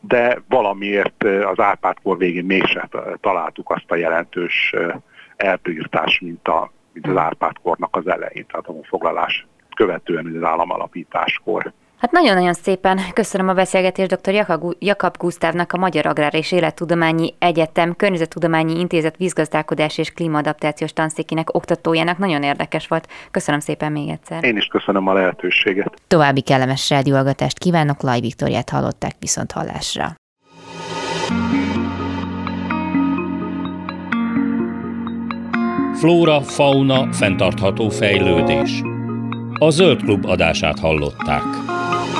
[0.00, 2.88] de valamiért az Árpád-kor végén mégsem
[3.20, 4.74] találtuk azt a jelentős
[5.36, 9.46] eltűrtás, mint, a, mint az Árpád-kornak az elején, tehát a foglalás
[9.76, 11.72] követően az államalapításkor.
[12.00, 14.46] Hát nagyon-nagyon szépen köszönöm a beszélgetést dr.
[14.78, 22.18] Jakab Gusztávnak a Magyar Agrár és Élettudományi Egyetem Környezettudományi Intézet vízgazdálkodás és klímaadaptációs tanszékinek oktatójának.
[22.18, 23.08] Nagyon érdekes volt.
[23.30, 24.44] Köszönöm szépen még egyszer.
[24.44, 25.94] Én is köszönöm a lehetőséget.
[26.06, 30.14] További kellemes rádióhallgatást kívánok, Laj Viktoriát hallották viszont hallásra.
[35.94, 38.82] Flóra, fauna, fenntartható fejlődés.
[39.58, 41.78] A Zöld Klub adását hallották.
[41.90, 42.19] Thank you.